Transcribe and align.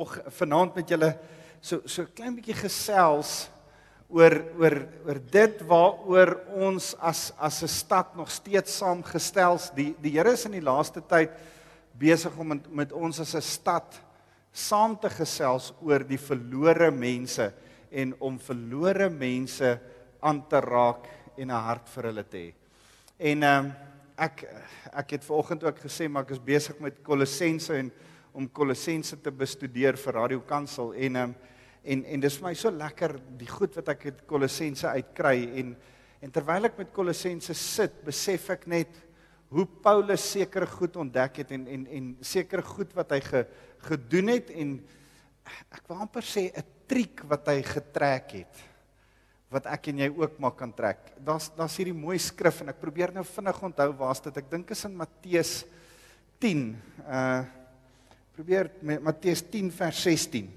och 0.00 0.16
vanaand 0.38 0.76
met 0.76 0.90
julle 0.90 1.12
so 1.60 1.82
so 1.84 2.06
klein 2.16 2.32
bietjie 2.38 2.56
gesels 2.56 3.50
oor 4.08 4.32
oor 4.56 4.76
oor 5.04 5.18
dit 5.32 5.60
waaroor 5.68 6.32
ons 6.68 6.94
as 6.98 7.26
as 7.38 7.62
'n 7.62 7.68
stad 7.68 8.16
nog 8.16 8.30
steeds 8.30 8.78
saamgestels. 8.78 9.70
Die 9.76 9.94
die 10.00 10.16
Here 10.16 10.32
is 10.32 10.46
in 10.46 10.52
die 10.52 10.64
laaste 10.64 11.00
tyd 11.00 11.30
besig 11.92 12.32
om 12.38 12.48
met, 12.48 12.72
met 12.72 12.92
ons 12.92 13.20
as 13.20 13.34
'n 13.34 13.42
stad 13.42 14.00
saam 14.52 14.96
te 14.96 15.10
gesels 15.10 15.72
oor 15.82 16.00
die 16.00 16.18
verlore 16.18 16.90
mense 16.90 17.52
en 17.92 18.14
om 18.20 18.38
verlore 18.38 19.10
mense 19.10 19.78
aan 20.20 20.48
te 20.48 20.60
raak 20.60 21.06
en 21.36 21.50
'n 21.50 21.64
hart 21.66 21.88
vir 21.88 22.04
hulle 22.04 22.24
te 22.24 22.36
hê. 22.36 22.54
En 23.18 23.42
ehm 23.42 23.64
um, 23.64 23.72
ek 24.16 24.44
ek 24.92 25.10
het 25.10 25.24
vanoggend 25.24 25.64
ook 25.64 25.78
gesê 25.78 26.08
maar 26.08 26.22
ek 26.22 26.30
is 26.30 26.44
besig 26.44 26.80
met 26.80 27.02
Kolossense 27.02 27.74
en 27.74 27.92
om 28.32 28.48
Kolossense 28.48 29.16
te 29.22 29.32
bestudeer 29.34 29.98
vir 30.00 30.16
Radio 30.16 30.40
Kansel 30.46 30.92
en 30.94 31.16
um, 31.16 31.34
en 31.80 32.04
en 32.04 32.22
dis 32.22 32.36
vir 32.36 32.46
my 32.46 32.52
so 32.58 32.70
lekker 32.74 33.16
die 33.40 33.48
goed 33.48 33.76
wat 33.80 33.88
ek 33.94 34.06
uit 34.10 34.22
Kolossense 34.28 34.88
uitkry 34.88 35.36
en 35.62 35.74
en 36.20 36.32
terwyl 36.34 36.68
ek 36.68 36.76
met 36.76 36.90
Kolossense 36.92 37.54
sit, 37.56 37.94
besef 38.04 38.50
ek 38.52 38.66
net 38.68 38.98
hoe 39.50 39.64
Paulus 39.82 40.26
sekere 40.34 40.68
goed 40.68 40.98
ontdek 41.00 41.40
het 41.42 41.54
en 41.56 41.66
en 41.66 41.86
en 41.86 42.10
sekere 42.20 42.62
goed 42.62 42.92
wat 42.94 43.14
hy 43.16 43.20
ge, 43.24 43.44
gedoen 43.88 44.34
het 44.34 44.50
en 44.52 44.74
ek 45.72 45.88
wil 45.88 46.04
amper 46.04 46.26
sê 46.26 46.50
'n 46.52 46.66
triek 46.86 47.24
wat 47.30 47.48
hy 47.48 47.62
getrek 47.62 48.36
het 48.42 48.66
wat 49.50 49.66
ek 49.66 49.88
en 49.90 49.98
jy 49.98 50.08
ook 50.14 50.38
maar 50.38 50.52
kan 50.54 50.70
trek. 50.72 51.10
Daar's 51.18 51.50
daar's 51.56 51.76
hierdie 51.76 51.96
mooi 51.96 52.18
skrif 52.18 52.60
en 52.62 52.68
ek 52.70 52.78
probeer 52.78 53.10
nou 53.12 53.24
vinnig 53.24 53.62
onthou 53.62 53.92
waar's 53.98 54.22
dit. 54.22 54.36
Ek 54.36 54.50
dink 54.50 54.70
is 54.70 54.84
in 54.84 54.94
Matteus 54.94 55.64
10. 56.38 56.76
Uh 57.02 57.59
probeer 58.34 58.70
Matteus 58.80 59.42
10 59.50 59.70
vers 59.74 60.02
16. 60.02 60.48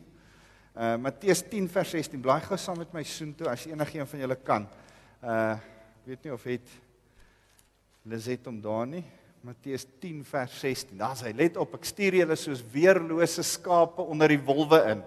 Uh 0.74 0.96
Matteus 0.98 1.44
10 1.50 1.70
vers 1.70 1.90
16. 1.96 2.22
Blaai 2.22 2.42
gou 2.46 2.58
saam 2.58 2.80
met 2.82 2.94
my 2.96 3.04
soontoe 3.06 3.50
as 3.52 3.66
enigiemand 3.70 4.10
van 4.10 4.24
julle 4.24 4.38
kan. 4.42 4.68
Uh 5.22 5.58
weet 6.04 6.26
nie 6.26 6.34
of 6.34 6.44
het 6.44 6.72
Lizet 8.04 8.48
om 8.48 8.58
daar 8.62 8.88
nie. 8.88 9.04
Matteus 9.44 9.86
10 10.00 10.24
vers 10.28 10.60
16. 10.60 10.98
Daar's 11.00 11.24
hy. 11.24 11.34
Let 11.36 11.58
op, 11.60 11.76
ek 11.78 11.88
stuur 11.88 12.18
julle 12.22 12.36
soos 12.40 12.64
weerlose 12.74 13.44
skape 13.44 14.04
onder 14.04 14.32
die 14.32 14.40
wolwe 14.40 14.80
in. 14.92 15.04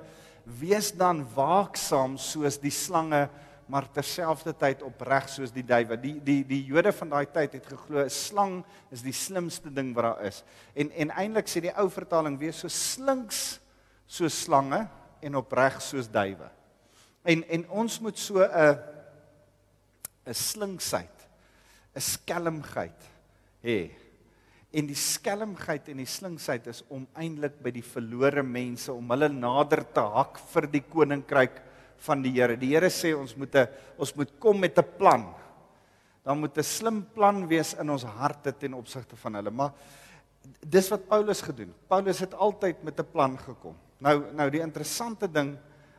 Wees 0.60 0.92
dan 0.96 1.22
waaksaam 1.34 2.18
soos 2.20 2.60
die 2.62 2.72
slange 2.72 3.26
maar 3.66 3.88
terselfdertyd 3.90 4.82
opreg 4.86 5.28
soos 5.30 5.52
die 5.54 5.64
duiwe. 5.66 5.98
Die 5.98 6.14
die 6.22 6.42
die 6.46 6.62
Jode 6.68 6.92
van 6.94 7.10
daai 7.10 7.26
tyd 7.34 7.56
het 7.58 7.66
geglo 7.66 8.04
'n 8.04 8.10
slang 8.10 8.64
is 8.90 9.02
die 9.02 9.12
slimste 9.12 9.70
ding 9.70 9.94
wat 9.94 10.04
daar 10.04 10.24
is. 10.26 10.44
En 10.74 10.90
en 10.90 11.10
eintlik 11.10 11.48
sê 11.48 11.60
die 11.60 11.76
ou 11.76 11.88
vertaling 11.90 12.38
wees 12.38 12.58
so 12.58 12.68
slinks 12.68 13.60
soos 14.06 14.42
slange 14.44 14.86
en 15.20 15.34
opreg 15.34 15.82
soos 15.82 16.08
duiwe. 16.08 16.50
En 17.24 17.42
en 17.48 17.68
ons 17.68 18.00
moet 18.00 18.18
so 18.18 18.38
'n 18.38 18.78
'n 20.26 20.34
slinksheid, 20.34 21.28
'n 21.94 22.00
skelmgheid 22.00 23.02
hê. 23.62 23.90
En 24.72 24.86
die 24.86 24.98
skelmgheid 24.98 25.88
en 25.88 25.96
die 25.96 26.06
slinksheid 26.10 26.66
is 26.66 26.82
om 26.88 27.06
eintlik 27.14 27.62
by 27.62 27.70
die 27.70 27.84
verlore 27.86 28.42
mense 28.42 28.92
om 28.92 29.10
hulle 29.10 29.28
nader 29.28 29.84
te 29.94 30.00
hak 30.00 30.38
vir 30.52 30.66
die 30.66 30.82
koninkryk 30.82 31.62
van 31.98 32.22
die 32.22 32.32
Here. 32.32 32.56
Die 32.56 32.74
Here 32.74 32.90
sê 32.90 33.14
ons 33.16 33.36
moet 33.36 33.54
'n 33.54 33.68
ons 33.98 34.14
moet 34.14 34.30
kom 34.38 34.60
met 34.60 34.78
'n 34.78 34.84
plan. 34.98 35.34
Dan 36.24 36.40
moet 36.40 36.58
'n 36.58 36.62
slim 36.62 37.06
plan 37.14 37.46
wees 37.48 37.74
in 37.74 37.90
ons 37.90 38.04
harte 38.04 38.52
ten 38.52 38.74
opsigte 38.74 39.16
van 39.16 39.34
hulle. 39.34 39.50
Maar 39.50 39.72
dis 40.60 40.88
wat 40.88 41.08
Paulus 41.08 41.40
gedoen. 41.40 41.72
Paulus 41.88 42.18
het 42.18 42.34
altyd 42.34 42.82
met 42.82 42.98
'n 43.00 43.10
plan 43.12 43.38
gekom. 43.38 43.74
Nou 43.98 44.32
nou 44.32 44.50
die 44.50 44.60
interessante 44.60 45.28
ding 45.28 45.56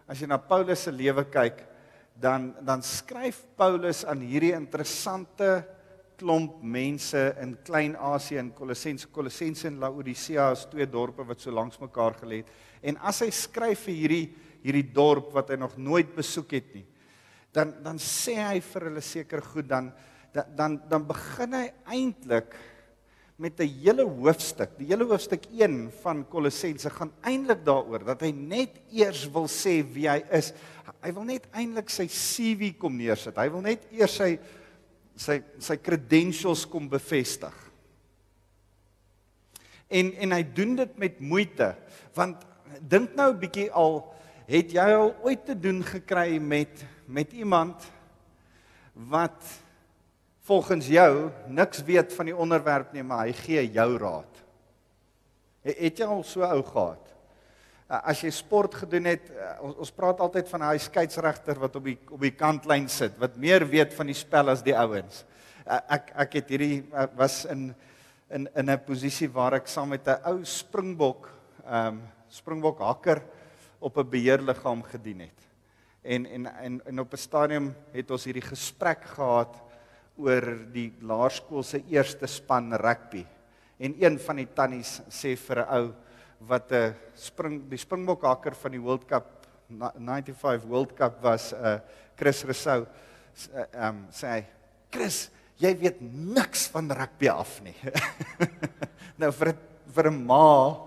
as 0.08 0.20
jy 0.20 0.28
na 0.28 0.38
Paulus 0.38 0.84
se 0.84 0.92
lewe 0.92 1.24
kyk, 1.25 1.66
dan 2.19 2.56
dan 2.62 2.81
skryf 2.81 3.46
Paulus 3.56 4.06
aan 4.06 4.19
hierdie 4.19 4.53
interessante 4.53 5.66
klomp 6.18 6.63
mense 6.63 7.36
in 7.41 7.57
Klein-Asië 7.63 8.40
en 8.41 8.53
Kolossense 8.53 9.07
Kolossense 9.13 9.68
en 9.68 9.80
Laodicea 9.80 10.52
is 10.52 10.66
twee 10.72 10.88
dorpe 10.90 11.25
wat 11.28 11.41
so 11.41 11.52
langs 11.52 11.78
mekaar 11.80 12.18
gelê 12.18 12.41
het. 12.41 12.50
En 12.81 12.97
as 12.97 13.22
hy 13.22 13.30
skryf 13.30 13.86
vir 13.86 13.94
hierdie 13.94 14.25
hierdie 14.63 14.88
dorp 14.94 15.34
wat 15.34 15.50
hy 15.50 15.57
nog 15.59 15.78
nooit 15.78 16.16
besoek 16.16 16.51
het 16.57 16.73
nie. 16.75 16.85
Dan 17.53 17.73
dan 17.84 18.00
sê 18.01 18.35
hy 18.41 18.59
vir 18.62 18.90
hulle 18.90 19.01
seker 19.01 19.41
goed 19.41 19.68
dan 19.68 19.91
dan 20.34 20.81
dan 20.90 21.06
begin 21.07 21.53
hy 21.53 21.68
eintlik 21.85 22.56
met 23.38 23.59
'n 23.59 23.69
hele 23.69 24.03
hoofstuk. 24.03 24.78
Die 24.78 24.88
hele 24.88 25.06
hoofstuk 25.06 25.45
1 25.53 25.91
van 26.01 26.25
Kolossense 26.28 26.90
gaan 26.90 27.12
eintlik 27.22 27.66
daaroor 27.66 28.03
dat 28.03 28.22
hy 28.22 28.31
net 28.31 28.81
eers 28.91 29.29
wil 29.29 29.47
sê 29.47 29.84
wie 29.94 30.09
hy 30.09 30.23
is. 30.31 30.53
Hy 31.01 31.12
wil 31.13 31.24
net 31.24 31.47
eintlik 31.53 31.89
sy 31.89 32.07
CV 32.07 32.78
kom 32.78 32.97
neersit. 32.97 33.38
Hy 33.38 33.50
wil 33.50 33.62
net 33.62 33.85
eers 33.91 34.16
sy 34.18 34.39
sy 35.18 35.41
sy 35.59 35.78
credentials 35.78 36.66
kom 36.66 36.89
bevestig. 36.89 37.53
En 39.89 40.13
en 40.13 40.31
hy 40.31 40.44
doen 40.44 40.75
dit 40.75 40.97
met 40.97 41.19
moeite 41.19 41.75
want 42.13 42.45
dink 42.81 43.16
nou 43.16 43.31
'n 43.34 43.39
bietjie 43.39 43.72
al 43.72 44.16
het 44.47 44.72
jy 44.72 44.85
al 44.96 45.12
ooit 45.28 45.44
te 45.46 45.56
doen 45.59 45.81
gekry 45.84 46.38
met 46.40 46.85
met 47.08 47.31
iemand 47.31 47.85
wat 49.08 49.44
volgens 50.44 50.88
jou 50.91 51.30
niks 51.47 51.80
weet 51.88 52.12
van 52.16 52.28
die 52.28 52.35
onderwerp 52.35 52.91
nie, 52.91 53.03
maar 53.03 53.30
hy 53.30 53.36
gee 53.36 53.62
jou 53.72 53.88
raad? 54.02 54.41
Het 55.63 56.02
jy 56.02 56.07
al 56.07 56.24
so 56.28 56.44
ou 56.44 56.59
gehad? 56.68 57.13
As 57.88 58.19
jy 58.24 58.31
sport 58.36 58.75
gedoen 58.81 59.07
het, 59.07 59.30
ons, 59.63 59.78
ons 59.86 59.94
praat 59.96 60.19
altyd 60.24 60.50
van 60.52 60.66
daai 60.66 60.80
skeieregter 60.84 61.59
wat 61.63 61.80
op 61.80 61.88
die 61.88 61.96
op 62.12 62.19
die 62.24 62.34
kantlyn 62.36 62.90
sit, 62.91 63.16
wat 63.24 63.40
meer 63.40 63.63
weet 63.68 63.96
van 63.96 64.12
die 64.12 64.18
spel 64.18 64.52
as 64.52 64.63
die 64.66 64.75
ouens. 64.75 65.24
Ek 65.63 66.12
ek 66.28 66.40
het 66.41 66.52
hierdie 66.52 66.84
was 67.16 67.46
in 67.47 67.69
in 68.28 68.50
in 68.56 68.69
'n 68.69 68.84
posisie 68.84 69.31
waar 69.31 69.56
ek 69.62 69.68
saam 69.68 69.96
met 69.96 70.07
'n 70.07 70.19
ou 70.28 70.44
springbok, 70.44 71.31
ehm 71.63 71.88
um, 71.88 72.02
springbok 72.28 72.84
hakker 72.84 73.24
op 73.79 73.97
'n 73.97 74.09
beheerliggaam 74.09 74.83
gedien 74.83 75.19
het. 75.19 75.39
En 76.01 76.25
en 76.25 76.45
en 76.45 76.85
en 76.85 76.99
op 76.99 77.13
'n 77.13 77.17
stadium 77.17 77.75
het 77.91 78.11
ons 78.11 78.23
hierdie 78.23 78.49
gesprek 78.49 79.03
gehad 79.05 79.63
oor 80.17 80.57
die 80.71 80.93
laerskool 81.01 81.63
se 81.63 81.83
eerste 81.89 82.27
span 82.27 82.73
rugby. 82.73 83.25
En 83.77 83.95
een 83.99 84.19
van 84.19 84.35
die 84.35 84.47
tannies 84.53 85.01
sê 85.09 85.38
vir 85.38 85.59
'n 85.61 85.69
ou 85.69 85.93
wat 86.39 86.71
'n 86.71 86.95
spring 87.13 87.69
die 87.69 87.77
springbokhakker 87.77 88.55
van 88.55 88.71
die 88.71 88.81
World 88.81 89.05
Cup 89.05 89.47
95 89.69 90.63
World 90.63 90.94
Cup 90.94 91.21
was 91.21 91.53
'n 91.53 91.65
uh, 91.65 91.79
Chris 92.15 92.44
Rousseau 92.44 92.85
eh, 93.53 93.65
ehm 93.71 93.95
um, 93.95 94.07
sê 94.11 94.27
hy 94.27 94.45
Chris 94.89 95.29
jy 95.57 95.77
weet 95.77 96.01
niks 96.01 96.67
van 96.67 96.91
rugby 96.91 97.29
af 97.29 97.61
nie. 97.61 97.75
nou 99.21 99.31
vir 99.31 99.55
vir 99.94 100.11
'n 100.11 100.25
ma 100.25 100.87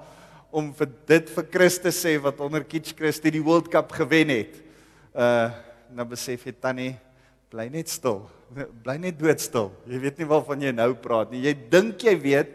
om 0.50 0.72
vir 0.74 0.90
dit 1.06 1.30
vir 1.34 1.46
Christus 1.52 2.00
sê 2.04 2.16
wat 2.22 2.40
onder 2.42 2.64
Kitch 2.66 2.94
Christie 2.98 3.32
die 3.34 3.42
World 3.44 3.70
Cup 3.70 3.92
gewen 3.92 4.32
het. 4.34 4.60
Uh 5.14 5.50
nou 5.90 6.04
besef 6.06 6.44
jy 6.46 6.52
tannie, 6.54 6.92
bly 7.50 7.64
net 7.66 7.90
stil. 7.90 8.20
Bly 8.84 8.94
net 9.02 9.16
doodstil. 9.18 9.72
Jy 9.90 9.98
weet 10.04 10.20
nie 10.20 10.26
waarvan 10.30 10.62
jy 10.62 10.70
nou 10.74 10.92
praat 11.02 11.32
nie. 11.32 11.40
Jy 11.48 11.54
dink 11.72 12.04
jy 12.06 12.14
weet, 12.18 12.52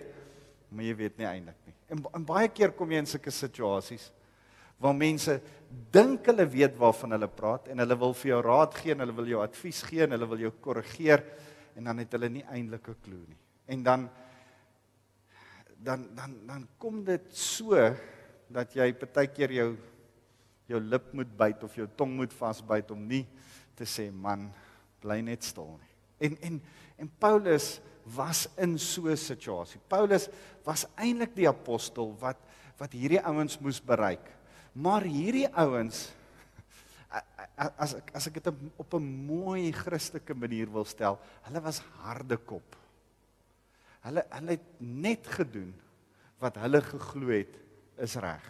maar 0.71 0.87
jy 0.87 0.93
weet 1.01 1.17
nie 1.19 1.27
eintlik 1.27 1.57
nie. 1.67 1.75
En, 1.91 2.03
en 2.15 2.27
baie 2.27 2.47
keer 2.51 2.71
kom 2.75 2.91
jy 2.91 3.01
in 3.03 3.09
sulke 3.09 3.33
situasies 3.33 4.09
waar 4.81 4.95
mense 4.95 5.37
dink 5.95 6.27
hulle 6.27 6.45
weet 6.51 6.75
waarvan 6.79 7.15
hulle 7.15 7.29
praat 7.31 7.69
en 7.71 7.79
hulle 7.79 7.97
wil 7.99 8.15
vir 8.19 8.31
jou 8.33 8.39
raad 8.43 8.75
gee 8.75 8.91
en 8.95 9.03
hulle 9.05 9.15
wil 9.15 9.29
jou 9.31 9.41
advies 9.43 9.79
gee 9.87 10.03
en 10.03 10.15
hulle 10.15 10.27
wil 10.33 10.43
jou 10.43 10.51
korrigeer 10.63 11.23
en 11.79 11.87
dan 11.89 12.01
het 12.03 12.15
hulle 12.17 12.29
nie 12.31 12.43
eintlik 12.51 12.89
'n 12.89 12.97
klou 13.03 13.23
nie. 13.23 13.39
En 13.67 13.83
dan 13.83 14.09
dan 15.85 16.09
dan 16.17 16.31
dan 16.49 16.67
kom 16.81 17.03
dit 17.05 17.29
so 17.37 17.77
dat 18.49 18.73
jy 18.73 18.89
partykeer 18.97 19.51
jou 19.53 19.69
jou 20.65 20.79
lip 20.81 21.11
moet 21.13 21.29
byt 21.37 21.63
of 21.63 21.75
jou 21.77 21.85
tong 21.97 22.15
moet 22.17 22.33
vasbyt 22.33 22.89
om 22.95 23.01
nie 23.05 23.25
te 23.77 23.85
sê 23.85 24.09
man 24.09 24.47
bly 25.03 25.19
net 25.21 25.45
stil 25.45 25.75
nie. 25.77 25.93
En 26.25 26.37
en 26.49 26.61
en 27.05 27.09
Paulus 27.19 27.79
was 28.17 28.47
in 28.57 28.77
so 28.79 29.09
'n 29.09 29.17
situasie. 29.17 29.81
Paulus 29.87 30.29
was 30.65 30.85
eintlik 30.97 31.35
die 31.35 31.49
apostel 31.49 32.15
wat 32.19 32.37
wat 32.77 32.91
hierdie 32.91 33.21
ouens 33.21 33.59
moes 33.59 33.79
bereik. 33.79 34.25
Maar 34.73 35.03
hierdie 35.03 35.47
ouens 35.53 36.11
as 37.55 37.93
ek 37.95 38.11
as 38.15 38.27
ek 38.27 38.41
dit 38.43 38.47
op 38.77 38.93
'n 38.93 39.05
mooi 39.27 39.71
Christelike 39.71 40.33
manier 40.33 40.67
wil 40.67 40.85
stel, 40.85 41.19
hulle 41.43 41.61
was 41.61 41.79
harde 42.01 42.37
kop. 42.37 42.75
Hulle 44.05 44.25
hulle 44.29 44.57
het 44.57 44.65
net 44.79 45.27
gedoen 45.37 45.71
wat 46.43 46.59
hulle 46.61 46.81
geglo 46.85 47.31
het 47.33 47.55
is 48.05 48.17
reg. 48.21 48.43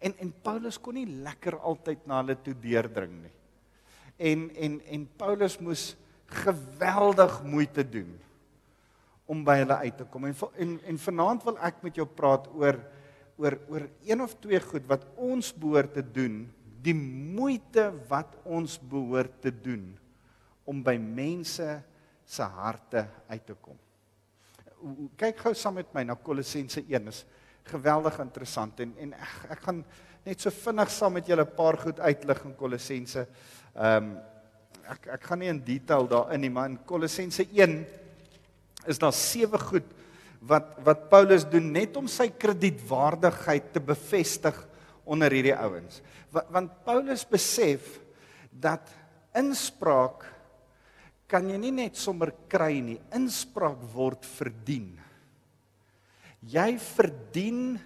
En 0.00 0.16
en 0.24 0.32
Paulus 0.42 0.78
kon 0.80 0.96
nie 0.96 1.08
lekker 1.26 1.58
altyd 1.58 2.06
na 2.08 2.22
hulle 2.22 2.38
toe 2.40 2.56
deurdring 2.58 3.12
nie. 3.22 3.34
En 4.30 4.48
en 4.56 4.78
en 4.80 5.06
Paulus 5.20 5.58
moes 5.60 5.84
geweldig 6.30 7.40
moeite 7.44 7.84
doen 7.86 8.10
om 9.30 9.44
by 9.46 9.60
hulle 9.60 9.76
uit 9.84 9.96
te 10.00 10.06
kom. 10.10 10.26
En 10.26 10.34
en, 10.56 10.78
en 10.92 10.98
vanaand 10.98 11.44
wil 11.46 11.60
ek 11.70 11.84
met 11.86 12.00
jou 12.00 12.06
praat 12.06 12.48
oor 12.54 12.80
oor 13.40 13.56
oor 13.72 13.86
een 14.04 14.20
of 14.20 14.34
twee 14.42 14.60
goed 14.60 14.88
wat 14.88 15.06
ons 15.16 15.52
behoort 15.56 15.94
te 15.96 16.02
doen, 16.04 16.42
die 16.84 16.96
moeite 16.96 17.86
wat 18.08 18.34
ons 18.44 18.76
behoort 18.90 19.38
te 19.40 19.52
doen 19.52 19.86
om 20.68 20.82
by 20.84 20.96
mense 21.00 21.68
se 22.24 22.42
harte 22.42 23.06
uit 23.28 23.46
te 23.46 23.56
kom. 23.56 23.78
Kyk 25.20 25.42
gou 25.44 25.54
saam 25.54 25.74
met 25.80 25.92
my 25.94 26.04
na 26.08 26.14
Kolossense 26.14 26.80
1. 26.80 27.04
Dit 27.04 27.14
is 27.14 27.24
geweldig 27.70 28.18
interessant 28.22 28.80
en 28.80 28.94
en 28.98 29.12
ek, 29.12 29.36
ek 29.56 29.62
gaan 29.66 29.84
net 30.24 30.40
so 30.40 30.50
vinnig 30.50 30.90
saam 30.92 31.14
met 31.18 31.28
julle 31.28 31.44
'n 31.44 31.56
paar 31.56 31.76
goed 31.76 32.00
uitlig 32.00 32.44
in 32.44 32.56
Kolossense. 32.56 33.26
Ehm 33.76 33.96
um, 33.96 34.18
ek 34.90 35.06
ek 35.06 35.22
gaan 35.22 35.38
nie 35.38 35.48
in 35.48 35.64
detail 35.64 36.08
daarin 36.08 36.40
nie, 36.40 36.50
maar 36.50 36.68
in 36.68 36.78
Kolossense 36.84 37.46
1 37.52 37.86
is 38.86 38.98
daar 38.98 39.12
sewe 39.12 39.58
goed 39.58 39.86
wat 40.40 40.76
wat 40.84 41.08
Paulus 41.10 41.44
doen 41.44 41.72
net 41.72 41.96
om 41.96 42.08
sy 42.08 42.30
kredietwaardigheid 42.30 43.72
te 43.72 43.80
bevestig 43.80 44.56
onder 45.04 45.30
hierdie 45.30 45.54
ouens. 45.54 46.02
Want 46.32 46.84
Paulus 46.84 47.24
besef 47.28 48.00
dat 48.50 48.88
inspraak 49.36 50.24
kan 51.30 51.46
jy 51.46 51.58
nie 51.62 51.72
net 51.74 51.98
sommer 51.98 52.32
kry 52.50 52.80
nie. 52.82 52.98
Inspraak 53.14 53.78
word 53.94 54.26
verdien. 54.36 54.90
Jy 56.40 56.74
verdien 56.82 57.78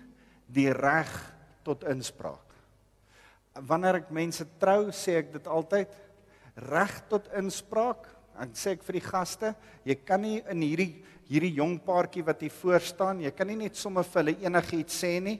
die 0.49 0.70
reg 0.73 1.11
tot 1.67 1.85
inspraak. 1.91 2.41
Wanneer 3.69 4.00
ek 4.00 4.12
mense 4.14 4.46
trou, 4.58 4.88
sê 4.94 5.20
ek 5.20 5.35
dit 5.37 5.46
altyd 5.50 5.93
reg 6.70 6.94
tot 7.11 7.29
inspraak. 7.38 8.08
Dan 8.35 8.55
sê 8.58 8.75
ek 8.75 8.87
vir 8.87 8.99
die 8.99 9.05
gaste, 9.05 9.52
jy 9.87 9.94
kan 10.02 10.23
nie 10.25 10.40
in 10.50 10.64
hierdie 10.64 10.93
hierdie 11.29 11.55
jong 11.56 11.79
paartjie 11.81 12.25
wat 12.26 12.43
hier 12.44 12.52
voor 12.52 12.82
staan, 12.85 13.23
jy 13.25 13.31
kan 13.32 13.49
nie 13.49 13.56
net 13.62 13.79
sommer 13.81 14.05
vir 14.05 14.20
hulle 14.20 14.35
enigiets 14.44 14.99
sê 15.00 15.14
nie, 15.25 15.38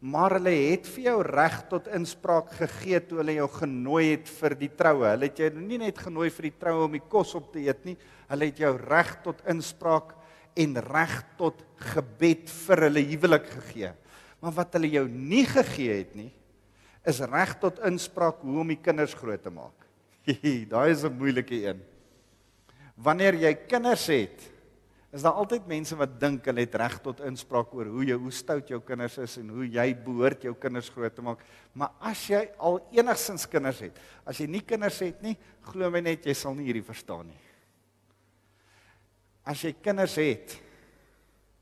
maar 0.00 0.38
hulle 0.38 0.52
het 0.72 0.86
vir 0.88 1.10
jou 1.10 1.18
reg 1.26 1.56
tot 1.68 1.88
inspraak 1.92 2.54
gegee 2.56 3.02
toe 3.04 3.18
hulle 3.20 3.36
jou 3.36 3.48
genooi 3.52 4.04
het 4.14 4.30
vir 4.40 4.56
die 4.56 4.70
troue. 4.72 5.10
Hulle 5.12 5.28
het 5.28 5.42
jou 5.42 5.50
nie 5.60 5.78
net 5.82 6.00
genooi 6.00 6.30
vir 6.32 6.48
die 6.48 6.56
troue 6.62 6.86
om 6.86 6.96
die 6.96 7.04
kos 7.04 7.34
op 7.36 7.50
te 7.52 7.60
eet 7.66 7.84
nie, 7.84 7.96
hulle 8.30 8.48
het 8.48 8.62
jou 8.62 8.72
reg 8.80 9.12
tot 9.26 9.42
inspraak 9.52 10.14
en 10.60 10.76
reg 10.88 11.12
tot 11.38 11.60
gebed 11.92 12.48
vir 12.64 12.84
hulle 12.88 13.04
huwelik 13.12 13.50
gegee. 13.52 13.92
Maar 14.40 14.56
wat 14.56 14.78
hulle 14.78 14.88
jou 14.88 15.04
nie 15.08 15.44
gegee 15.48 15.98
het 16.00 16.16
nie, 16.16 16.30
is 17.04 17.20
reg 17.28 17.52
tot 17.60 17.80
inspraak 17.84 18.40
hoe 18.44 18.60
om 18.64 18.72
die 18.72 18.80
kinders 18.80 19.14
groot 19.16 19.42
te 19.44 19.52
maak. 19.52 19.76
Daai 20.72 20.90
is 20.92 21.04
'n 21.04 21.12
moeilike 21.12 21.56
een. 21.60 21.80
Wanneer 22.96 23.34
jy 23.34 23.54
kinders 23.68 24.06
het, 24.06 24.50
is 25.10 25.24
daar 25.26 25.40
altyd 25.42 25.66
mense 25.66 25.96
wat 25.98 26.12
dink 26.22 26.46
hulle 26.46 26.62
het 26.62 26.76
reg 26.78 26.96
tot 27.02 27.22
inspraak 27.26 27.72
oor 27.74 27.88
hoe 27.90 28.04
jy 28.06 28.16
hoe 28.20 28.32
stout 28.34 28.70
jou 28.70 28.78
kinders 28.86 29.18
is 29.18 29.36
en 29.40 29.50
hoe 29.50 29.66
jy 29.66 29.88
behoort 30.04 30.46
jou 30.46 30.54
kinders 30.54 30.90
groot 30.94 31.14
te 31.14 31.24
maak. 31.26 31.42
Maar 31.74 31.96
as 32.12 32.22
jy 32.30 32.44
al 32.62 32.78
enigsins 32.94 33.48
kinders 33.50 33.82
het, 33.82 33.98
as 34.24 34.38
jy 34.38 34.46
nie 34.46 34.62
kinders 34.62 35.00
het 35.02 35.22
nie, 35.24 35.34
glo 35.72 35.90
my 35.90 36.04
net 36.04 36.30
jy 36.30 36.36
sal 36.38 36.54
nie 36.54 36.68
hierdie 36.68 36.86
verstaan 36.86 37.26
nie. 37.32 37.42
As 39.50 39.66
jy 39.66 39.74
kinders 39.82 40.14
het, 40.20 40.56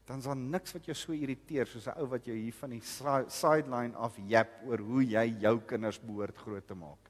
dan 0.09 0.21
is 0.21 0.29
daar 0.29 0.41
niks 0.41 0.77
wat 0.77 0.89
jou 0.89 0.97
so 0.97 1.17
irriteer 1.17 1.69
soos 1.69 1.89
'n 1.89 2.01
ou 2.01 2.07
wat 2.09 2.27
jou 2.27 2.37
hier 2.37 2.57
van 2.61 2.71
die 2.71 2.83
sideline 2.83 3.97
af 3.97 4.17
jap 4.29 4.61
oor 4.67 4.79
hoe 4.79 5.05
jy 5.05 5.41
jou 5.41 5.61
kinders 5.61 5.99
behoort 6.01 6.37
groot 6.37 6.67
te 6.67 6.75
maak 6.75 7.09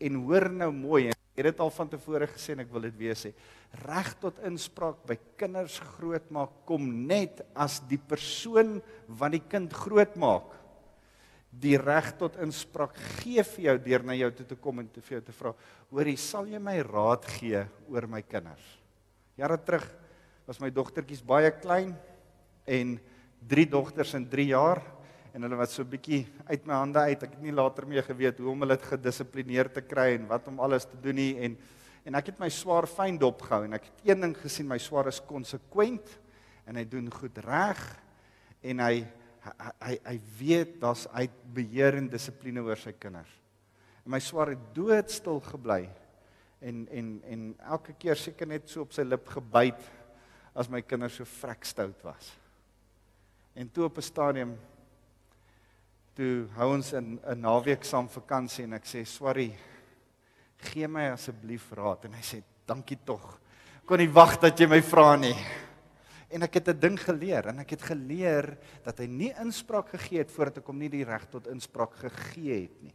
en 0.00 0.20
hoor 0.24 0.48
nou 0.52 0.70
mooi 0.72 1.08
en 1.10 1.18
het 1.40 1.56
dit 1.56 1.60
al 1.64 1.72
van 1.74 1.90
tevore 1.90 2.28
gesê 2.30 2.54
en 2.54 2.64
ek 2.64 2.72
wil 2.72 2.86
dit 2.88 2.96
weer 3.00 3.18
sê. 3.18 3.32
Reg 3.86 4.12
tot 4.22 4.40
inspraak 4.46 5.02
by 5.08 5.16
kinders 5.40 5.78
grootmaak 5.96 6.62
kom 6.68 6.86
net 7.08 7.42
as 7.54 7.80
die 7.90 8.00
persoon 8.00 8.78
wat 9.20 9.36
die 9.36 9.44
kind 9.48 9.74
grootmaak 9.74 10.60
die 11.50 11.74
reg 11.80 12.12
tot 12.18 12.36
inspraak 12.38 12.94
gee 13.18 13.42
vir 13.42 13.64
jou 13.64 13.76
deur 13.88 14.04
na 14.06 14.14
jou 14.14 14.30
toe 14.38 14.46
te 14.52 14.58
kom 14.62 14.78
en 14.82 14.88
te 14.88 15.02
vir 15.02 15.16
jou 15.16 15.24
te 15.26 15.34
vra 15.34 15.52
hoorie 15.90 16.16
sal 16.20 16.46
jy 16.46 16.60
my 16.62 16.76
raad 16.86 17.26
gee 17.38 17.64
oor 17.90 18.06
my 18.06 18.22
kinders? 18.22 18.62
Jare 19.38 19.58
terug 19.58 19.86
was 20.46 20.60
my 20.62 20.70
dogtertjies 20.70 21.24
baie 21.26 21.50
klein 21.58 21.96
en 22.70 22.94
drie 23.50 23.66
dogters 23.66 24.14
in 24.14 24.28
3 24.30 24.46
jaar 24.52 24.82
en 25.34 25.46
hulle 25.46 25.58
was 25.60 25.74
so 25.76 25.86
bietjie 25.86 26.24
uit 26.48 26.64
my 26.66 26.78
hande 26.80 27.02
uit. 27.06 27.22
Ek 27.22 27.36
het 27.36 27.44
nie 27.44 27.54
later 27.54 27.86
meer 27.88 28.04
geweet 28.06 28.40
hoe 28.42 28.50
om 28.52 28.64
hulle 28.64 28.76
gedissiplineer 28.82 29.70
te 29.74 29.82
kry 29.84 30.14
en 30.16 30.26
wat 30.30 30.48
om 30.50 30.58
alles 30.62 30.88
te 30.88 30.98
doen 31.02 31.18
nie 31.20 31.34
en 31.46 31.58
en 32.08 32.16
ek 32.16 32.30
het 32.30 32.38
my 32.40 32.48
swaar 32.48 32.86
fyn 32.88 33.18
dopgehou 33.20 33.66
en 33.66 33.76
ek 33.76 33.90
het 33.90 34.06
een 34.08 34.22
ding 34.24 34.32
gesien, 34.40 34.64
my 34.66 34.78
swaar 34.80 35.10
is 35.10 35.18
konsekwent 35.20 36.14
en 36.64 36.78
hy 36.80 36.86
doen 36.88 37.10
goed 37.12 37.36
reg 37.44 37.82
en 38.64 38.80
hy 38.80 38.94
hy 39.44 39.68
hy, 39.84 39.94
hy 40.04 40.16
weet 40.38 40.72
daar's 40.80 41.06
hy 41.12 41.26
beheer 41.54 41.98
en 42.00 42.08
dissipline 42.12 42.64
oor 42.64 42.80
sy 42.80 42.94
kinders. 42.96 43.30
En 44.04 44.14
my 44.16 44.20
swaar 44.24 44.54
het 44.54 44.64
doodstil 44.76 45.42
gebly 45.50 45.84
en 46.60 46.82
en 46.88 47.14
en 47.36 47.46
elke 47.76 47.94
keer 48.00 48.18
seker 48.20 48.48
net 48.48 48.68
so 48.68 48.84
op 48.84 48.96
sy 48.96 49.04
lip 49.04 49.28
gebyt 49.32 49.80
as 50.56 50.68
my 50.72 50.82
kinders 50.82 51.20
so 51.20 51.28
vrek 51.38 51.68
stout 51.68 52.04
was. 52.04 52.32
En 53.54 53.68
toe 53.68 53.84
op 53.84 53.98
'n 53.98 54.02
stadium 54.02 54.56
toe 56.14 56.48
hou 56.56 56.72
ons 56.74 56.92
in 56.92 57.18
'n 57.22 57.40
naweek 57.40 57.84
saam 57.84 58.08
vakansie 58.08 58.64
en 58.64 58.74
ek 58.74 58.84
sê 58.84 59.06
sorry 59.06 59.56
gee 60.58 60.88
my 60.88 61.10
asseblief 61.10 61.72
raad. 61.72 62.04
En 62.04 62.12
hy 62.12 62.22
sê 62.22 62.42
dankie 62.66 62.98
tog. 63.04 63.38
Kon 63.86 63.98
nie 63.98 64.08
wag 64.08 64.38
dat 64.40 64.58
jy 64.58 64.66
my 64.66 64.80
vra 64.82 65.16
nie. 65.16 65.36
En 66.30 66.42
ek 66.42 66.54
het 66.54 66.68
'n 66.68 66.80
ding 66.80 66.98
geleer 66.98 67.48
en 67.48 67.58
ek 67.58 67.70
het 67.70 67.82
geleer 67.82 68.56
dat 68.84 68.98
hy 68.98 69.06
nie 69.06 69.34
inspraak 69.40 69.88
gegee 69.88 70.18
het 70.18 70.30
voordat 70.30 70.58
ek 70.58 70.66
hom 70.66 70.78
nie 70.78 70.88
die 70.88 71.04
reg 71.04 71.26
tot 71.30 71.46
inspraak 71.46 71.94
gegee 71.94 72.62
het 72.62 72.82
nie. 72.82 72.94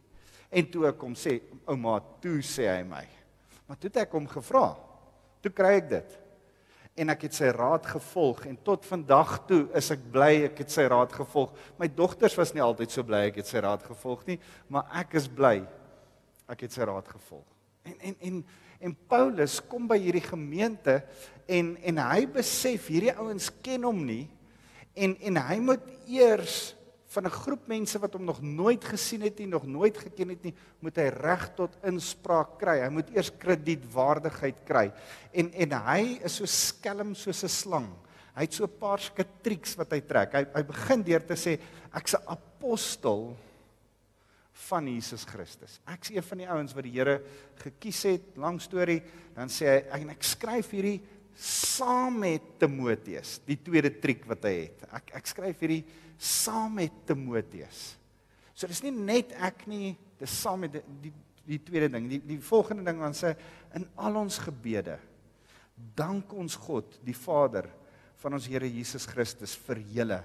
En 0.50 0.70
toe 0.70 0.86
ek 0.86 1.00
hom 1.00 1.14
sê 1.14 1.40
ouma 1.66 2.00
toe 2.20 2.40
sê 2.40 2.68
hy 2.68 2.82
my. 2.82 3.06
Maar 3.66 3.76
toe 3.76 3.88
het 3.88 3.96
ek 3.96 4.12
hom 4.12 4.26
gevra. 4.26 4.76
Toe 5.42 5.52
kry 5.52 5.76
ek 5.76 5.88
dit 5.90 6.18
en 6.96 7.12
ek 7.12 7.26
het 7.26 7.36
sy 7.36 7.50
raad 7.52 7.86
gevolg 7.86 8.46
en 8.48 8.56
tot 8.64 8.84
vandag 8.88 9.34
toe 9.48 9.62
is 9.76 9.90
ek 9.92 10.04
bly 10.12 10.30
ek 10.48 10.62
het 10.64 10.72
sy 10.72 10.86
raad 10.88 11.12
gevolg. 11.12 11.52
My 11.80 11.88
dogters 11.92 12.36
was 12.38 12.54
nie 12.56 12.64
altyd 12.64 12.92
so 12.92 13.04
bly 13.06 13.26
ek 13.28 13.42
het 13.42 13.50
sy 13.50 13.60
raad 13.64 13.84
gevolg 13.84 14.24
nie, 14.28 14.38
maar 14.72 14.88
ek 15.02 15.18
is 15.20 15.28
bly 15.28 15.58
ek 16.48 16.64
het 16.64 16.76
sy 16.76 16.86
raad 16.88 17.08
gevolg. 17.10 17.46
En 17.86 17.98
en 18.00 18.16
en 18.30 18.38
en 18.86 18.96
Paulus 19.08 19.58
kom 19.64 19.86
by 19.88 19.98
hierdie 20.00 20.24
gemeente 20.24 21.00
en 21.48 21.74
en 21.76 22.00
hy 22.06 22.24
besef 22.32 22.88
hierdie 22.92 23.14
ouens 23.16 23.50
ken 23.64 23.84
hom 23.88 24.02
nie 24.04 24.26
en 24.96 25.16
en 25.20 25.42
hy 25.48 25.60
moet 25.64 25.92
eers 26.08 26.75
van 27.06 27.26
'n 27.26 27.30
groep 27.30 27.66
mense 27.66 27.98
wat 27.98 28.12
hom 28.12 28.24
nog 28.24 28.42
nooit 28.42 28.84
gesien 28.84 29.22
het 29.22 29.38
nie, 29.38 29.46
nog 29.46 29.66
nooit 29.66 29.98
geken 29.98 30.28
het 30.28 30.42
nie, 30.42 30.54
moet 30.80 30.96
hy 30.96 31.08
reg 31.08 31.54
tot 31.54 31.76
inspraak 31.82 32.58
kry. 32.58 32.80
Hy 32.80 32.88
moet 32.90 33.10
eers 33.14 33.30
kredietwaardigheid 33.38 34.64
kry. 34.64 34.92
En 35.32 35.52
en 35.52 35.72
hy 35.72 36.20
is 36.24 36.36
so 36.36 36.44
skelm 36.46 37.14
soos 37.14 37.44
'n 37.44 37.48
slang. 37.48 37.88
Hy 38.34 38.42
het 38.42 38.54
so 38.54 38.64
'n 38.64 38.78
paar 38.78 38.98
skitriks 38.98 39.76
wat 39.76 39.92
hy 39.92 40.00
trek. 40.00 40.32
Hy 40.32 40.46
hy 40.54 40.62
begin 40.62 41.02
deur 41.02 41.26
te 41.26 41.34
sê 41.34 41.58
ek's 41.94 42.14
'n 42.14 42.26
apostel 42.26 43.36
van 44.66 44.86
Jesus 44.88 45.24
Christus. 45.24 45.80
Ek's 45.86 46.10
een 46.10 46.22
van 46.22 46.38
die 46.38 46.48
ouens 46.48 46.74
wat 46.74 46.84
die 46.84 46.92
Here 46.92 47.22
gekies 47.60 48.02
het, 48.02 48.36
lang 48.36 48.60
storie, 48.60 49.02
dan 49.34 49.48
sê 49.48 49.84
hy 49.90 50.00
en 50.00 50.10
ek 50.10 50.22
skryf 50.22 50.70
hierdie 50.70 51.00
saam 51.76 52.20
met 52.24 52.56
Timoteus, 52.60 53.38
die 53.46 53.58
tweede 53.62 53.92
triek 54.00 54.24
wat 54.28 54.46
hy 54.48 54.54
het. 54.64 54.86
Ek 54.98 55.14
ek 55.20 55.30
skryf 55.30 55.62
hierdie 55.64 55.84
saam 56.16 56.78
met 56.80 56.94
Timoteus. 57.08 57.94
So 58.56 58.68
dis 58.70 58.82
nie 58.86 58.94
net 58.94 59.34
ek 59.36 59.66
nie, 59.68 59.94
dis 60.20 60.36
saam 60.42 60.64
met 60.64 60.78
die 60.78 60.84
die, 61.06 61.12
die 61.46 61.60
tweede 61.62 61.90
ding. 61.92 62.08
Die 62.10 62.22
die 62.34 62.40
volgende 62.42 62.86
ding 62.88 63.02
dan 63.04 63.16
sê 63.16 63.34
in 63.76 63.86
al 64.00 64.16
ons 64.22 64.40
gebede 64.42 64.98
dank 65.96 66.32
ons 66.32 66.56
God, 66.56 66.96
die 67.04 67.16
Vader 67.16 67.68
van 68.22 68.38
ons 68.38 68.46
Here 68.48 68.68
Jesus 68.68 69.04
Christus 69.08 69.52
vir 69.66 69.82
julle 69.92 70.22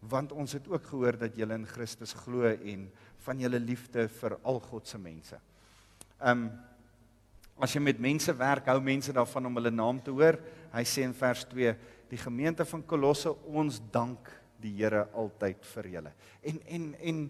want 0.00 0.32
ons 0.32 0.54
het 0.56 0.64
ook 0.68 0.86
gehoor 0.88 1.18
dat 1.20 1.36
julle 1.36 1.58
in 1.60 1.66
Christus 1.68 2.14
glo 2.16 2.48
en 2.48 2.86
van 3.20 3.40
julle 3.42 3.60
liefde 3.60 4.06
vir 4.08 4.36
al 4.48 4.60
God 4.64 4.88
se 4.88 4.98
mense. 4.98 5.36
Um 6.24 6.48
as 7.62 7.74
jy 7.74 7.82
met 7.84 8.00
mense 8.00 8.32
werk, 8.36 8.68
hou 8.72 8.80
mense 8.80 9.12
daarvan 9.12 9.46
om 9.46 9.58
hulle 9.60 9.72
naam 9.72 10.00
te 10.02 10.12
hoor. 10.14 10.38
Hy 10.72 10.84
sê 10.88 11.04
in 11.06 11.14
vers 11.16 11.44
2, 11.50 11.74
die 12.10 12.20
gemeente 12.20 12.64
van 12.68 12.82
Kolosse, 12.86 13.32
ons 13.46 13.80
dank 13.92 14.30
die 14.60 14.72
Here 14.76 15.06
altyd 15.16 15.64
vir 15.74 15.88
julle. 15.94 16.12
En 16.44 16.60
en 16.68 16.94
en 16.94 17.20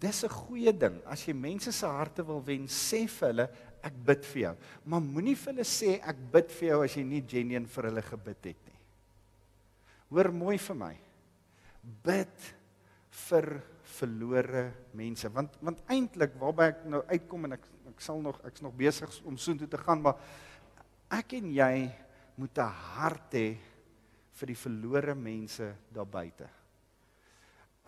dis 0.00 0.24
'n 0.24 0.28
goeie 0.28 0.72
ding. 0.72 1.00
As 1.06 1.26
jy 1.26 1.34
mense 1.34 1.72
se 1.72 1.86
harte 1.86 2.22
wil 2.22 2.40
wen, 2.40 2.66
sê 2.66 3.08
vir 3.08 3.28
hulle 3.28 3.48
ek 3.82 3.94
bid 4.04 4.24
vir 4.24 4.42
jou. 4.42 4.56
Maar 4.84 5.00
moenie 5.00 5.36
vir 5.36 5.52
hulle 5.52 5.64
sê 5.64 6.00
ek 6.02 6.16
bid 6.32 6.50
vir 6.50 6.68
jou 6.68 6.82
as 6.84 6.96
jy 6.96 7.04
nie 7.04 7.22
genuen 7.22 7.66
vir 7.66 7.84
hulle 7.84 8.02
gebid 8.02 8.44
het 8.44 8.66
nie. 8.66 8.80
Hoor 10.10 10.32
mooi 10.32 10.58
vir 10.58 10.74
my. 10.74 10.94
Bid 12.04 12.54
vir 13.10 13.62
verlore 13.88 14.64
mense. 14.92 15.30
Want 15.32 15.56
want 15.64 15.80
eintlik 15.90 16.36
waarby 16.40 16.68
ek 16.72 16.84
nou 16.92 17.02
uitkom 17.08 17.48
en 17.48 17.56
ek 17.58 17.66
ek 17.88 18.04
sal 18.04 18.20
nog 18.22 18.38
ek's 18.46 18.62
nog 18.62 18.76
besig 18.78 19.10
om 19.26 19.36
soontoe 19.40 19.66
te 19.68 19.80
gaan 19.80 20.02
maar 20.04 20.20
ek 21.10 21.32
en 21.40 21.50
jy 21.50 21.88
moet 22.38 22.58
'n 22.58 22.74
hart 22.94 23.34
hê 23.34 23.56
vir 24.38 24.46
die 24.46 24.60
verlore 24.62 25.14
mense 25.14 25.74
daar 25.90 26.06
buite 26.06 26.46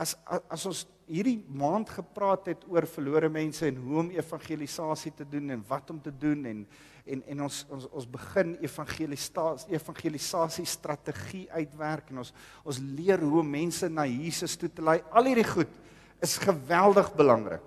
as 0.00 0.14
as 0.48 0.64
ons 0.68 0.84
hierdie 1.10 1.40
maand 1.60 1.90
gepraat 1.92 2.48
het 2.52 2.62
oor 2.70 2.86
verlore 2.88 3.28
mense 3.32 3.66
en 3.66 3.80
hoe 3.82 3.98
om 4.04 4.12
evangelisasie 4.14 5.12
te 5.18 5.26
doen 5.28 5.52
en 5.56 5.64
wat 5.68 5.90
om 5.92 5.98
te 6.00 6.12
doen 6.12 6.46
en 6.48 6.62
en 7.10 7.22
en 7.32 7.42
ons 7.46 7.58
ons 7.74 7.86
ons 7.98 8.06
begin 8.14 8.54
evangelisasie 8.64 9.74
evangelisasie 9.76 10.66
strategie 10.68 11.46
uitwerk 11.52 12.12
en 12.12 12.22
ons 12.24 12.32
ons 12.64 12.80
leer 13.00 13.20
hoe 13.24 13.42
om 13.42 13.52
mense 13.56 13.88
na 13.92 14.06
Jesus 14.08 14.56
toe 14.60 14.70
te 14.72 14.84
lei. 14.84 15.00
Al 15.10 15.30
hierdie 15.32 15.48
goed 15.48 15.76
is 16.22 16.38
geweldig 16.40 17.12
belangrik. 17.16 17.66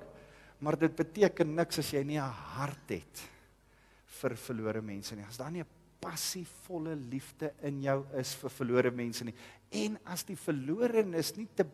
Maar 0.63 0.77
dit 0.79 0.95
beteken 0.95 1.55
niks 1.57 1.81
as 1.81 1.91
jy 1.91 2.03
nie 2.07 2.19
'n 2.21 2.33
hart 2.57 2.89
het 2.89 3.23
vir 4.21 4.35
verlore 4.35 4.81
mense 4.81 5.15
nie. 5.15 5.25
As 5.27 5.37
daar 5.37 5.51
nie 5.51 5.61
'n 5.61 5.67
passievolle 5.99 6.95
liefde 6.95 7.53
in 7.61 7.81
jou 7.81 8.05
is 8.19 8.33
vir 8.35 8.49
verlore 8.49 8.91
mense 8.91 9.23
nie 9.23 9.35
en 9.73 9.97
as 10.05 10.23
die 10.27 10.37
verlorenes 10.37 11.33
nie 11.37 11.47
te 11.55 11.65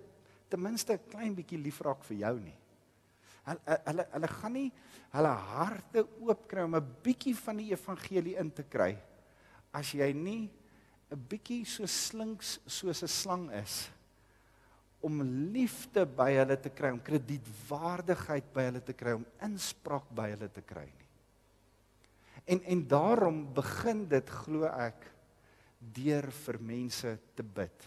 ten 0.50 0.62
minste 0.62 0.94
'n 0.94 1.10
klein 1.10 1.36
bietjie 1.36 1.58
lief 1.58 1.82
raak 1.82 2.04
vir 2.04 2.18
jou 2.18 2.40
nie. 2.40 2.58
Hulle 3.46 3.82
hulle 3.86 4.08
hulle 4.12 4.28
gaan 4.28 4.54
nie 4.54 4.72
hulle 5.14 5.34
harte 5.54 6.08
oopkry 6.22 6.64
om 6.64 6.76
'n 6.76 6.96
bietjie 7.04 7.36
van 7.36 7.58
die 7.58 7.72
evangelie 7.72 8.38
in 8.38 8.52
te 8.52 8.64
kry 8.64 8.98
as 9.74 9.94
jy 9.94 10.14
nie 10.14 10.50
'n 11.12 11.26
bietjie 11.30 11.66
so 11.66 11.86
slinks 11.86 12.60
soos 12.66 13.04
'n 13.04 13.08
slang 13.08 13.52
is 13.52 13.90
om 15.02 15.22
liefde 15.54 16.04
by 16.06 16.34
hulle 16.36 16.58
te 16.60 16.72
kry, 16.76 16.92
om 16.92 17.00
kredietwaardigheid 17.00 18.50
by 18.54 18.66
hulle 18.68 18.82
te 18.84 18.96
kry, 18.98 19.14
om 19.16 19.26
inspraak 19.48 20.10
by 20.16 20.28
hulle 20.34 20.50
te 20.52 20.62
kry 20.62 20.88
nie. 20.90 21.08
En 22.50 22.62
en 22.74 22.82
daarom 22.88 23.54
begin 23.54 24.04
dit 24.10 24.30
glo 24.42 24.68
ek 24.68 25.06
deur 25.80 26.28
vir 26.44 26.60
mense 26.60 27.14
te 27.36 27.44
bid. 27.44 27.86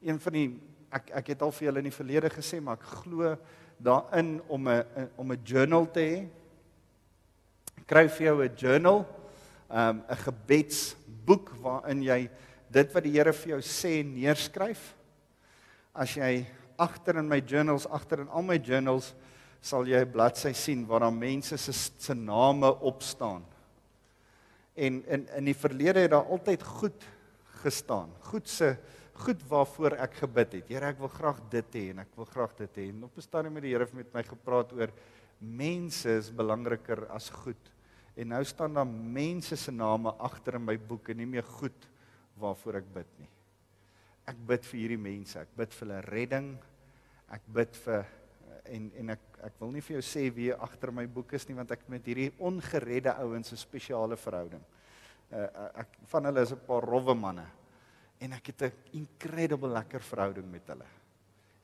Een 0.00 0.20
van 0.22 0.32
die 0.38 0.48
ek 0.92 1.10
ek 1.20 1.32
het 1.34 1.42
al 1.42 1.52
vir 1.52 1.68
julle 1.68 1.82
in 1.82 1.90
die 1.90 1.94
verlede 1.94 2.30
gesê 2.32 2.60
maar 2.60 2.78
ek 2.80 2.86
glo 3.02 3.36
daarin 3.78 4.40
om 4.48 4.68
'n 4.68 5.10
om 5.16 5.32
'n 5.32 5.42
journal 5.44 5.86
te 5.86 6.00
hê. 6.00 6.28
Kry 7.86 8.08
vir 8.08 8.26
jou 8.26 8.42
'n 8.42 8.56
journal, 8.56 9.06
'n 9.70 9.78
um, 9.78 10.02
gebedsboek 10.08 11.50
waarin 11.60 12.02
jy 12.02 12.30
dit 12.70 12.94
wat 12.94 13.04
die 13.04 13.12
Here 13.12 13.32
vir 13.32 13.48
jou 13.48 13.60
sê 13.60 14.04
neerskryf. 14.04 14.94
As 15.94 16.14
jy 16.14 16.46
agter 16.78 17.16
in 17.18 17.28
my 17.28 17.40
journals, 17.40 17.86
agter 17.86 18.20
in 18.20 18.28
al 18.28 18.42
my 18.42 18.58
journals 18.58 19.14
sal 19.60 19.86
jy 19.86 20.00
'n 20.00 20.12
bladsy 20.12 20.52
sien 20.52 20.86
waar 20.86 21.00
daar 21.00 21.12
mense 21.12 21.56
se 21.58 21.72
se 21.72 22.14
name 22.14 22.80
op 22.80 23.02
staan. 23.02 23.44
En 24.74 25.04
in 25.06 25.28
in 25.36 25.44
die 25.44 25.54
verlede 25.54 26.00
het 26.00 26.10
daar 26.10 26.26
altyd 26.26 26.62
goed 26.62 27.04
gestaan. 27.62 28.10
Goed 28.20 28.48
se 28.48 28.76
goed 29.18 29.42
waarvoor 29.50 29.96
ek 30.04 30.20
gebid 30.22 30.58
het. 30.58 30.70
Here, 30.70 30.92
ek 30.92 31.00
wil 31.02 31.10
graag 31.12 31.40
dit 31.52 31.78
hê 31.78 31.84
en 31.92 32.02
ek 32.04 32.12
wil 32.18 32.28
graag 32.28 32.54
dit 32.58 32.78
hê. 32.80 32.88
En 32.92 33.04
op 33.04 33.16
'n 33.16 33.24
stadium 33.24 33.54
het 33.56 33.64
die 33.64 33.72
Here 33.74 33.88
met 33.92 34.14
my 34.14 34.22
gepraat 34.22 34.72
oor 34.72 34.90
mense 35.40 36.08
is 36.10 36.30
belangriker 36.30 37.06
as 37.10 37.30
goed. 37.30 37.70
En 38.16 38.28
nou 38.28 38.44
staan 38.44 38.74
daar 38.74 38.86
mense 38.86 39.56
se 39.56 39.70
name 39.70 40.10
agter 40.18 40.54
in 40.54 40.64
my 40.64 40.76
boek 40.76 41.08
en 41.08 41.16
nie 41.16 41.26
meer 41.26 41.42
goed 41.42 41.88
waarvoor 42.38 42.76
ek 42.76 42.94
bid 42.94 43.18
nie. 43.18 43.28
Ek 44.26 44.36
bid 44.46 44.64
vir 44.64 44.80
hierdie 44.80 45.02
mense. 45.02 45.38
Ek 45.38 45.56
bid 45.56 45.74
vir 45.74 45.88
hulle 45.88 46.00
redding. 46.00 46.58
Ek 47.30 47.42
bid 47.46 47.76
vir 47.76 48.06
en 48.68 48.90
en 48.98 49.10
ek 49.10 49.20
ek 49.42 49.52
wil 49.60 49.70
nie 49.72 49.80
vir 49.80 49.94
jou 49.96 50.02
sê 50.02 50.34
wie 50.34 50.52
agter 50.52 50.90
my 50.92 51.06
boek 51.06 51.32
is 51.32 51.48
nie 51.48 51.54
want 51.56 51.70
ek 51.70 51.88
met 51.88 52.04
hierdie 52.04 52.32
ongeredde 52.38 53.14
ouens 53.22 53.52
'n 53.52 53.56
spesiale 53.56 54.16
verhouding. 54.16 54.62
Uh, 55.30 55.46
ek 55.74 55.88
van 56.06 56.24
hulle 56.24 56.42
is 56.42 56.52
'n 56.52 56.66
paar 56.66 56.82
rowwe 56.82 57.14
manne 57.14 57.46
en 58.18 58.32
ek 58.32 58.46
het 58.46 58.62
'n 58.62 58.72
incredible 58.92 59.68
lekker 59.68 60.02
verhouding 60.02 60.50
met 60.50 60.66
hulle. 60.66 60.86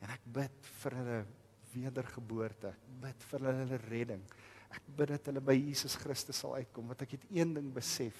En 0.01 0.09
ek 0.09 0.21
bid 0.25 0.67
vir 0.81 0.95
hulle 0.95 1.25
wedergeboorte, 1.73 2.67
ek 2.67 3.01
bid 3.01 3.23
vir 3.23 3.39
hulle 3.39 3.77
redding. 3.89 4.23
Ek 4.69 4.81
bid 4.95 5.07
dat 5.07 5.25
hulle 5.25 5.41
by 5.41 5.55
Jesus 5.55 5.95
Christus 5.95 6.37
sal 6.37 6.55
uitkom 6.55 6.87
want 6.87 7.01
ek 7.01 7.11
het 7.11 7.25
een 7.31 7.53
ding 7.53 7.73
besef. 7.73 8.15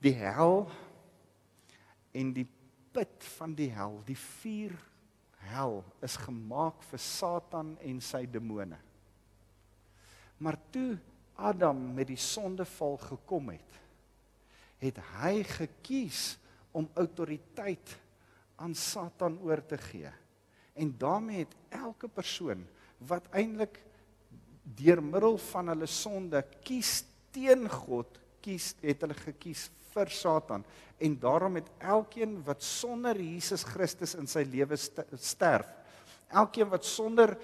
Die 0.00 0.14
hel 0.14 0.70
en 2.12 2.32
die 2.32 2.46
put 2.92 3.24
van 3.36 3.54
die 3.54 3.70
hel, 3.70 4.02
die 4.06 4.16
vuur 4.16 4.76
hel 5.50 5.84
is 6.02 6.16
gemaak 6.16 6.82
vir 6.90 7.02
Satan 7.02 7.76
en 7.84 8.00
sy 8.00 8.24
demone. 8.26 8.78
Maar 10.38 10.58
toe 10.70 10.98
Adam 11.36 11.94
met 11.94 12.08
die 12.08 12.20
sondeval 12.20 12.96
gekom 12.96 13.52
het, 13.52 13.80
het 14.80 14.98
hy 15.20 15.40
gekies 15.48 16.36
om 16.76 16.88
autoriteit 16.94 17.96
aan 18.60 18.74
Satan 18.76 19.38
oor 19.44 19.62
te 19.64 19.78
gee. 19.80 20.10
En 20.76 20.92
daarmee 20.98 21.44
het 21.44 21.54
elke 21.72 22.08
persoon 22.08 22.66
wat 23.08 23.28
eintlik 23.36 23.80
deur 24.76 25.00
middel 25.02 25.38
van 25.52 25.72
hulle 25.72 25.88
sonde 25.88 26.42
kies 26.64 27.00
teen 27.32 27.68
God, 27.70 28.18
kies 28.44 28.74
het 28.82 29.04
hulle 29.04 29.16
gekies 29.16 29.68
vir 29.94 30.12
Satan. 30.12 30.64
En 31.00 31.16
daarom 31.20 31.56
het 31.60 31.68
elkeen 31.78 32.38
wat 32.44 32.64
sonder 32.64 33.18
Jesus 33.20 33.64
Christus 33.64 34.16
in 34.16 34.28
sy 34.28 34.44
lewe 34.48 34.76
sterf, 34.76 35.68
elkeen 36.32 36.68
wat 36.72 36.84
sonder 36.84 37.36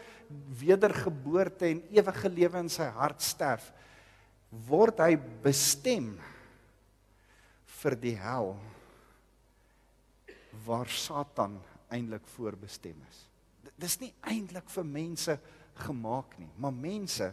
wedergeboorte 0.61 1.69
en 1.69 1.83
ewige 1.93 2.29
lewe 2.33 2.65
in 2.65 2.73
sy 2.73 2.89
hart 2.97 3.25
sterf, 3.25 3.69
word 4.69 5.01
hy 5.01 5.17
bestem 5.45 6.13
vir 7.81 7.97
die 8.01 8.17
hel 8.21 8.55
waar 10.65 10.89
Satan 10.89 11.59
eintlik 11.93 12.27
voorbestem 12.37 12.99
is. 13.09 13.23
Dis 13.77 13.99
nie 14.01 14.13
eintlik 14.21 14.69
vir 14.71 14.87
mense 14.87 15.39
gemaak 15.87 16.37
nie, 16.39 16.51
maar 16.61 16.75
mense 16.75 17.33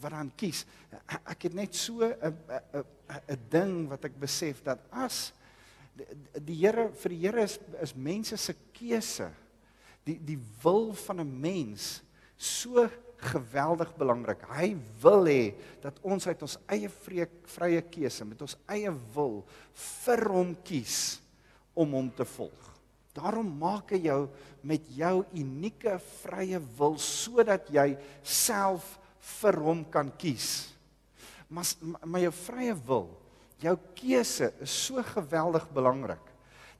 wat 0.00 0.12
dan 0.12 0.30
kies. 0.36 0.64
Ek 1.24 1.48
het 1.48 1.54
net 1.56 1.74
so 1.74 2.04
'n 2.04 2.36
'n 2.74 2.84
'n 3.28 3.40
ding 3.50 3.88
wat 3.88 4.04
ek 4.04 4.20
besef 4.20 4.62
dat 4.62 4.80
as 4.90 5.32
die 6.44 6.54
Here 6.54 6.92
vir 6.92 7.08
die 7.08 7.20
Here 7.20 7.42
is 7.42 7.58
is 7.80 7.94
mense 7.94 8.36
se 8.36 8.54
keuse 8.72 9.32
die 10.04 10.18
die 10.18 10.38
wil 10.62 10.92
van 10.92 11.20
'n 11.20 11.40
mens 11.40 12.02
so 12.36 12.88
geweldig 13.16 13.96
belangrik. 13.96 14.44
Hy 14.48 14.76
wil 15.00 15.24
hê 15.24 15.54
dat 15.80 15.98
ons 16.02 16.26
uit 16.26 16.42
ons 16.42 16.58
eie 16.68 16.88
vrye 16.88 17.82
keuse 17.82 18.24
met 18.24 18.42
ons 18.42 18.56
eie 18.68 18.92
wil 19.14 19.46
vir 20.04 20.28
hom 20.28 20.54
kies 20.62 21.20
om 21.76 21.92
hom 21.98 22.08
te 22.16 22.26
volg. 22.36 22.72
Daarom 23.16 23.48
maak 23.60 23.94
hy 23.94 24.02
jou 24.08 24.22
met 24.66 24.88
jou 24.96 25.20
unieke 25.36 25.96
vrye 26.20 26.60
wil 26.78 26.98
sodat 27.00 27.68
jy 27.72 27.94
self 28.20 28.96
vir 29.40 29.60
hom 29.64 29.84
kan 29.92 30.10
kies. 30.20 30.72
Maar 31.48 31.68
maar 32.04 32.24
jou 32.26 32.34
vrye 32.42 32.74
wil, 32.88 33.06
jou 33.62 33.76
keuse 33.96 34.50
is 34.64 34.72
so 34.88 35.04
geweldig 35.14 35.68
belangrik 35.72 36.32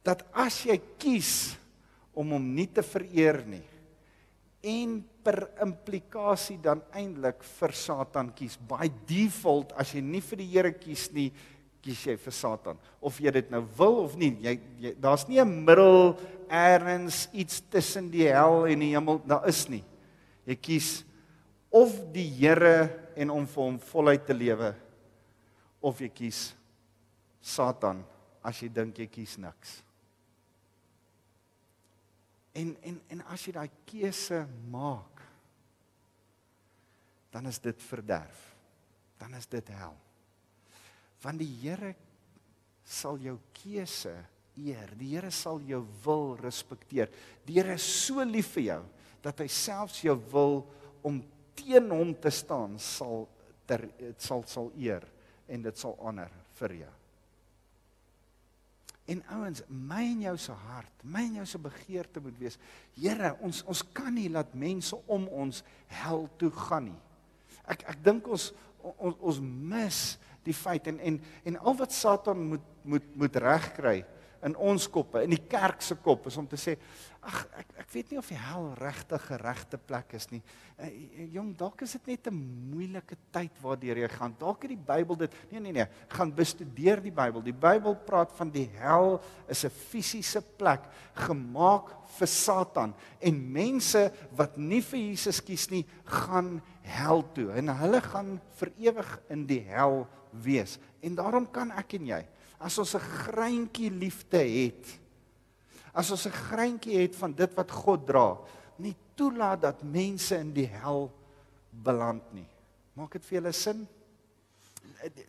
dat 0.06 0.22
as 0.36 0.60
jy 0.66 0.76
kies 1.00 1.56
om 2.14 2.34
hom 2.36 2.44
nie 2.54 2.68
te 2.70 2.84
vereer 2.84 3.40
nie 3.48 3.64
en 4.66 4.98
per 5.26 5.44
implikasie 5.62 6.58
dan 6.62 6.80
eintlik 6.94 7.42
vir 7.58 7.74
Satan 7.74 8.32
kies. 8.34 8.56
By 8.58 8.88
default 9.08 9.74
as 9.78 9.92
jy 9.94 10.02
nie 10.02 10.22
vir 10.22 10.42
die 10.42 10.48
Here 10.50 10.72
kies 10.74 11.08
nie, 11.14 11.28
kies 11.86 12.02
jy 12.08 12.16
vir 12.18 12.34
Satan 12.34 12.78
of 13.00 13.18
jy 13.22 13.30
dit 13.38 13.50
nou 13.54 13.62
wil 13.78 14.00
of 14.02 14.16
nie 14.18 14.32
jy, 14.42 14.56
jy 14.82 14.94
daar's 14.98 15.26
nie 15.30 15.38
'n 15.40 15.64
middel 15.64 16.16
eers 16.50 17.28
iets 17.32 17.60
tussen 17.70 18.10
die 18.10 18.26
hel 18.26 18.66
en 18.66 18.80
die 18.80 18.92
hemel 18.94 19.20
daar 19.26 19.46
is 19.48 19.68
nie. 19.68 19.84
Jy 20.46 20.56
kies 20.56 21.04
of 21.70 21.92
die 22.12 22.28
Here 22.38 22.90
en 23.16 23.30
om 23.30 23.46
vir 23.46 23.62
hom 23.62 23.78
voluit 23.78 24.26
te 24.26 24.34
lewe 24.34 24.74
of 25.80 26.00
jy 26.00 26.08
kies 26.08 26.54
Satan. 27.40 28.04
As 28.42 28.60
jy 28.62 28.68
dink 28.68 28.98
jy 28.98 29.06
kies 29.10 29.36
niks. 29.38 29.82
En 32.54 32.76
en 32.82 33.00
en 33.10 33.22
as 33.34 33.46
jy 33.46 33.52
daai 33.52 33.70
keuse 33.84 34.46
maak 34.70 35.22
dan 37.30 37.46
is 37.46 37.58
dit 37.58 37.82
verderf. 37.82 38.54
Dan 39.18 39.34
is 39.34 39.46
dit 39.46 39.68
hel 39.68 40.05
want 41.22 41.40
die 41.40 41.52
Here 41.62 41.94
sal 42.86 43.18
jou 43.22 43.36
keuse 43.56 44.14
eer. 44.56 44.92
Die 44.98 45.14
Here 45.14 45.30
sal 45.34 45.60
jou 45.66 45.82
wil 46.04 46.36
respekteer. 46.40 47.10
Die 47.46 47.58
Here 47.58 47.76
is 47.76 47.86
so 47.86 48.24
lief 48.24 48.54
vir 48.56 48.68
jou 48.70 48.82
dat 49.24 49.40
hy 49.42 49.48
selfs 49.50 50.04
jou 50.04 50.14
wil 50.30 50.60
om 51.06 51.18
teen 51.58 51.90
hom 51.90 52.12
te 52.20 52.30
staan 52.34 52.76
sal 52.82 53.26
ter 53.66 53.88
dit 53.98 54.22
sal 54.22 54.44
sal 54.46 54.70
eer 54.78 55.02
en 55.50 55.64
dit 55.64 55.78
sal 55.78 55.96
honor 56.02 56.30
vir 56.60 56.80
jou. 56.82 56.92
En 59.06 59.20
ouens, 59.36 59.62
my 59.70 60.02
en 60.02 60.22
jou 60.24 60.34
se 60.42 60.54
hart, 60.66 61.02
my 61.06 61.22
en 61.28 61.36
jou 61.40 61.46
se 61.46 61.60
begeerte 61.62 62.22
moet 62.22 62.38
wees, 62.40 62.58
Here, 62.98 63.34
ons 63.44 63.62
ons 63.70 63.82
kan 63.94 64.14
nie 64.14 64.28
laat 64.32 64.54
mense 64.58 64.96
om 65.06 65.28
ons 65.30 65.62
hel 66.00 66.26
toe 66.40 66.50
gaan 66.66 66.88
nie. 66.90 67.02
Ek 67.70 67.84
ek 67.94 68.02
dink 68.06 68.26
ons 68.30 68.50
ons 68.86 69.18
ons 69.18 69.38
mis 69.42 70.00
die 70.46 70.56
feit 70.56 70.86
en 70.90 71.00
en 71.00 71.20
en 71.44 71.58
al 71.58 71.76
wat 71.76 71.92
Satan 71.92 72.46
moet 72.54 72.66
moet 72.86 73.16
moet 73.16 73.36
regkry 73.42 74.04
in 74.46 74.54
ons 74.60 74.86
koppe, 74.92 75.22
in 75.24 75.32
die 75.32 75.42
kerk 75.48 75.82
se 75.82 75.96
kop 76.02 76.28
is 76.30 76.36
om 76.38 76.46
te 76.48 76.58
sê, 76.60 76.76
ag 77.26 77.38
ek 77.58 77.72
ek 77.82 77.88
weet 77.90 78.12
nie 78.12 78.18
of 78.20 78.28
die 78.30 78.38
hel 78.38 78.68
regtig 78.78 79.24
'n 79.32 79.40
regte 79.42 79.78
plek 79.78 80.14
is 80.14 80.28
nie. 80.30 80.42
Uh, 80.78 80.90
jong, 81.34 81.56
dalk 81.56 81.82
is 81.82 81.92
dit 81.92 82.06
net 82.06 82.28
'n 82.28 82.36
moeilike 82.70 83.16
tyd 83.32 83.50
waardeur 83.62 83.98
jy 83.98 84.08
gaan. 84.08 84.36
Dalk 84.38 84.62
het 84.62 84.70
die 84.70 84.86
Bybel 84.86 85.16
dit 85.16 85.32
Nee 85.50 85.60
nee 85.60 85.72
nee, 85.72 85.86
gaan 86.08 86.32
bestudeer 86.34 87.02
die 87.02 87.10
Bybel. 87.10 87.42
Die 87.42 87.52
Bybel 87.52 87.96
praat 87.96 88.32
van 88.32 88.50
die 88.50 88.68
hel 88.78 89.20
is 89.48 89.64
'n 89.64 89.70
fisiese 89.70 90.42
plek 90.42 90.82
gemaak 91.14 91.90
vir 92.18 92.26
Satan 92.28 92.94
en 93.20 93.52
mense 93.52 94.12
wat 94.36 94.56
nie 94.56 94.80
vir 94.80 94.98
Jesus 94.98 95.40
kies 95.40 95.70
nie, 95.70 95.86
gaan 96.04 96.62
hel 96.82 97.24
toe 97.34 97.50
en 97.52 97.68
hulle 97.68 98.00
gaan 98.00 98.40
vir 98.60 98.72
ewig 98.78 99.20
in 99.28 99.46
die 99.46 99.60
hel 99.60 100.06
wees. 100.30 100.78
En 101.00 101.14
daarom 101.14 101.50
kan 101.50 101.70
ek 101.70 101.98
en 101.98 102.06
jy 102.06 102.22
as 102.58 102.78
ons 102.78 102.94
'n 102.94 103.00
greintjie 103.00 103.90
liefde 103.90 104.38
het, 104.38 104.98
as 105.92 106.10
ons 106.10 106.26
'n 106.26 106.32
greintjie 106.48 106.98
het 106.98 107.16
van 107.16 107.32
dit 107.32 107.54
wat 107.54 107.70
God 107.70 108.06
dra, 108.06 108.38
nie 108.78 108.96
toelaat 109.14 109.60
dat 109.60 109.82
mense 109.82 110.36
in 110.36 110.52
die 110.52 110.66
hel 110.66 111.12
beland 111.70 112.22
nie. 112.32 112.48
Maak 112.94 113.12
dit 113.12 113.24
vir 113.24 113.40
julle 113.40 113.52
sin? 113.52 113.86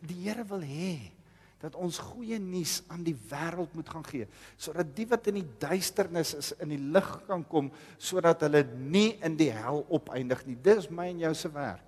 Die 0.00 0.24
Here 0.24 0.44
wil 0.44 0.60
hê 0.60 1.12
dat 1.60 1.74
ons 1.74 1.98
goeie 1.98 2.38
nuus 2.38 2.82
aan 2.88 3.02
die 3.02 3.16
wêreld 3.30 3.74
moet 3.74 3.88
gaan 3.90 4.04
gee 4.06 4.28
sodat 4.56 4.92
die 4.94 5.06
wat 5.10 5.26
in 5.26 5.40
die 5.40 5.50
duisternis 5.58 6.34
is 6.38 6.52
in 6.62 6.68
die 6.68 6.78
lig 6.94 7.08
kan 7.26 7.42
kom 7.50 7.70
sodat 7.98 8.44
hulle 8.46 8.62
nie 8.78 9.18
in 9.26 9.36
die 9.36 9.50
hel 9.50 9.82
opeindig 9.88 10.44
nie. 10.46 10.54
Dis 10.54 10.88
my 10.90 11.08
en 11.10 11.18
jou 11.18 11.34
se 11.34 11.50
werk. 11.52 11.87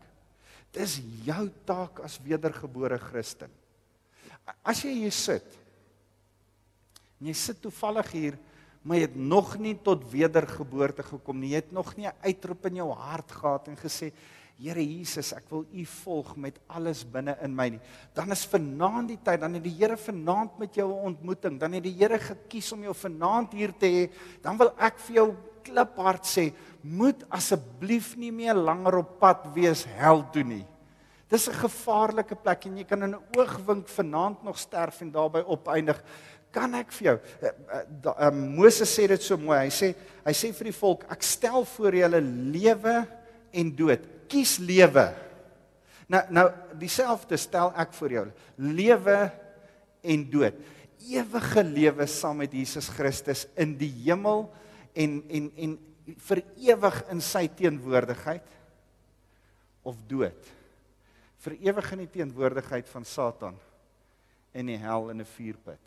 Dis 0.72 1.00
jou 1.26 1.48
taak 1.66 2.00
as 2.04 2.18
wedergebore 2.22 2.98
Christen. 2.98 3.50
As 4.62 4.82
jy 4.84 4.92
hier 5.02 5.14
sit. 5.14 5.46
En 7.20 7.28
jy 7.30 7.36
sit 7.36 7.60
toevallig 7.60 8.12
hier, 8.14 8.38
maar 8.82 8.96
jy 8.96 9.08
het 9.08 9.16
nog 9.16 9.56
nie 9.60 9.74
tot 9.84 10.06
wedergeboorte 10.08 11.04
gekom 11.04 11.40
nie. 11.40 11.52
Jy 11.52 11.62
het 11.64 11.72
nog 11.72 11.96
nie 11.96 12.06
'n 12.06 12.16
uitroep 12.22 12.66
in 12.66 12.76
jou 12.76 12.92
hart 12.92 13.30
gehad 13.30 13.68
en 13.68 13.76
gesê, 13.76 14.12
Here 14.60 14.82
Jesus, 14.84 15.32
ek 15.32 15.46
wil 15.48 15.64
U 15.72 15.84
volg 15.88 16.34
met 16.36 16.58
alles 16.68 17.00
binne 17.08 17.32
in 17.40 17.54
my 17.56 17.70
nie. 17.70 17.80
Dan 18.12 18.30
is 18.30 18.44
vanaand 18.44 19.08
die 19.08 19.18
tyd, 19.24 19.40
dan 19.40 19.54
het 19.56 19.64
die 19.64 19.72
Here 19.72 19.96
vanaand 19.96 20.58
met 20.60 20.74
jou 20.74 20.88
'n 20.92 21.04
ontmoeting, 21.12 21.58
dan 21.58 21.72
het 21.72 21.82
die 21.82 21.96
Here 21.96 22.18
gekies 22.18 22.72
om 22.72 22.82
jou 22.82 22.94
vanaand 22.94 23.52
hier 23.52 23.72
te 23.72 23.86
hê. 23.86 24.10
Dan 24.42 24.58
wil 24.58 24.74
ek 24.78 24.98
vir 24.98 25.14
jou 25.14 25.36
kliphard 25.64 26.26
sê, 26.28 26.50
moet 26.82 27.22
asseblief 27.28 28.14
nie 28.16 28.32
meer 28.32 28.56
langer 28.56 29.00
op 29.02 29.18
pad 29.20 29.46
wees 29.54 29.84
hel 29.98 30.24
toe 30.32 30.44
nie. 30.44 30.64
Dis 31.30 31.46
'n 31.48 31.54
gevaarlike 31.54 32.34
plek 32.34 32.66
en 32.66 32.76
jy 32.78 32.84
kan 32.84 33.02
in 33.02 33.14
'n 33.14 33.22
oogwink 33.36 33.88
vanaand 33.88 34.42
nog 34.42 34.58
sterf 34.58 35.00
en 35.00 35.12
daarbey 35.12 35.44
opeindig. 35.46 36.02
Kan 36.50 36.74
ek 36.74 36.90
vir 36.90 37.06
jou 37.06 37.18
uh, 37.42 37.46
uh, 37.46 38.14
uh, 38.18 38.30
Moses 38.30 38.90
sê 38.90 39.06
dit 39.06 39.22
so 39.22 39.36
mooi. 39.36 39.58
Hy 39.58 39.70
sê 39.70 39.94
hy 40.26 40.32
sê 40.32 40.52
vir 40.52 40.64
die 40.64 40.80
volk, 40.80 41.04
ek 41.08 41.22
stel 41.22 41.64
voor 41.64 41.94
julle 41.94 42.20
lewe 42.20 43.06
en 43.52 43.76
dood. 43.76 44.00
Kies 44.28 44.58
lewe. 44.58 45.14
Nou 46.08 46.22
nou 46.30 46.50
dieselfde 46.74 47.36
stel 47.38 47.72
ek 47.76 47.92
vir 47.92 48.10
jou. 48.10 48.26
Lewe 48.58 49.30
en 50.02 50.30
dood. 50.30 50.54
Ewige 51.06 51.62
lewe 51.62 52.06
saam 52.06 52.42
met 52.42 52.52
Jesus 52.52 52.88
Christus 52.88 53.46
in 53.56 53.78
die 53.78 53.92
hemel 54.02 54.48
en 54.94 55.20
en 55.28 55.50
en 55.56 55.76
vir 56.28 56.42
ewig 56.56 57.02
in 57.10 57.20
sy 57.20 57.46
teenwoordigheid 57.48 58.56
of 59.86 60.00
dood 60.08 60.56
vir 61.44 61.56
ewig 61.70 61.92
in 61.94 62.02
die 62.04 62.12
teenwoordigheid 62.18 62.88
van 62.92 63.06
Satan 63.08 63.56
en 64.56 64.68
die 64.68 64.78
hel 64.80 65.10
in 65.12 65.20
'n 65.20 65.32
vuurput. 65.36 65.80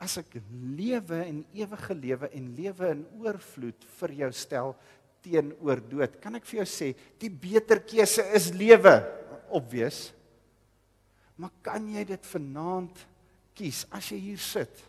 As 0.00 0.18
ek 0.18 0.36
lewe 0.50 1.22
en 1.24 1.44
ewige 1.54 1.94
lewe 1.94 2.28
en 2.34 2.54
lewe 2.56 2.90
in 2.90 3.06
oorvloed 3.22 3.84
vir 3.98 4.10
jou 4.12 4.32
stel 4.32 4.76
teenoor 5.22 5.80
dood, 5.80 6.20
kan 6.20 6.34
ek 6.34 6.44
vir 6.44 6.58
jou 6.60 6.66
sê, 6.66 6.94
die 7.18 7.30
beter 7.30 7.80
keuse 7.80 8.22
is 8.34 8.52
lewe, 8.52 9.00
obvious. 9.48 10.12
Maar 11.36 11.50
kan 11.62 11.88
jy 11.88 12.04
dit 12.04 12.26
vanaand 12.26 13.06
kies 13.54 13.86
as 13.90 14.10
jy 14.10 14.18
hier 14.18 14.38
sit? 14.38 14.82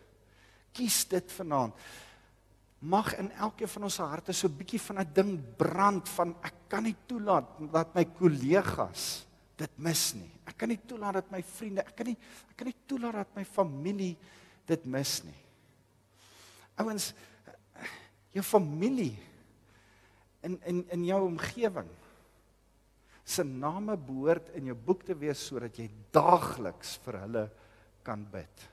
Kies 0.72 1.04
dit 1.04 1.32
vanaand. 1.32 1.72
Mag 2.78 3.14
in 3.16 3.30
elkeen 3.30 3.68
van 3.68 3.86
ons 3.88 3.98
harte 3.98 4.32
so 4.32 4.48
'n 4.48 4.56
bietjie 4.56 4.80
van 4.80 4.98
'n 5.00 5.12
ding 5.12 5.56
brand 5.56 6.08
van 6.08 6.36
ek 6.42 6.54
kan 6.68 6.82
nie 6.82 6.96
toelaat 7.06 7.72
dat 7.72 7.94
my 7.94 8.04
kollegas 8.04 9.26
dit 9.56 9.78
mis 9.78 10.14
nie. 10.14 10.30
Ek 10.46 10.56
kan 10.58 10.68
nie 10.68 10.80
toelaat 10.86 11.14
dat 11.14 11.30
my 11.30 11.42
vriende, 11.42 11.80
ek 11.80 11.96
kan 11.96 12.06
nie 12.06 12.18
ek 12.50 12.56
kan 12.56 12.66
nie 12.66 12.76
toelaat 12.86 13.14
dat 13.14 13.36
my 13.36 13.44
familie 13.44 14.16
dit 14.66 14.86
mis 14.86 15.24
nie. 15.24 15.40
Ouens, 16.76 17.14
jou 18.32 18.44
familie 18.44 19.16
in 20.42 20.60
in 20.66 20.84
in 20.90 21.04
jou 21.04 21.22
omgewing 21.26 21.88
se 23.24 23.42
name 23.42 23.96
behoort 23.96 24.52
in 24.54 24.66
jou 24.70 24.76
boek 24.76 25.02
te 25.02 25.14
wees 25.18 25.40
sodat 25.48 25.78
jy 25.78 25.88
daagliks 26.14 26.96
vir 27.04 27.20
hulle 27.24 27.50
kan 28.06 28.22
bid. 28.30 28.68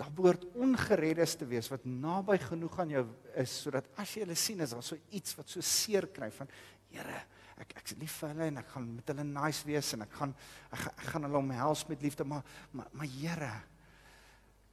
Daar 0.00 0.12
behoort 0.16 0.46
ongereddes 0.56 1.36
te 1.36 1.48
wees 1.48 1.68
wat 1.72 1.84
naby 1.84 2.38
genoeg 2.40 2.78
aan 2.80 2.94
jou 2.96 3.04
is 3.42 3.56
sodat 3.66 3.90
as 4.00 4.14
jy 4.14 4.24
hulle 4.24 4.38
sien 4.38 4.64
is 4.64 4.72
daar 4.72 4.86
so 4.86 4.96
iets 5.16 5.36
wat 5.36 5.52
so 5.52 5.64
seer 5.64 6.08
kry 6.14 6.30
van 6.40 6.50
Here, 6.90 7.20
ek 7.62 7.76
ek's 7.78 7.94
lief 8.00 8.16
vir 8.18 8.32
hulle 8.32 8.46
en 8.50 8.56
ek 8.58 8.70
gaan 8.72 8.86
met 8.96 9.10
hulle 9.12 9.24
nice 9.28 9.62
wees 9.68 9.92
en 9.94 10.02
ek 10.02 10.16
gaan 10.18 10.32
ek, 10.72 10.88
ek 10.88 11.04
gaan 11.12 11.28
hulle 11.28 11.38
omhels 11.38 11.84
met 11.86 12.02
liefde 12.02 12.26
maar 12.26 12.42
maar 12.72 12.88
maar 12.96 13.12
Here 13.12 13.52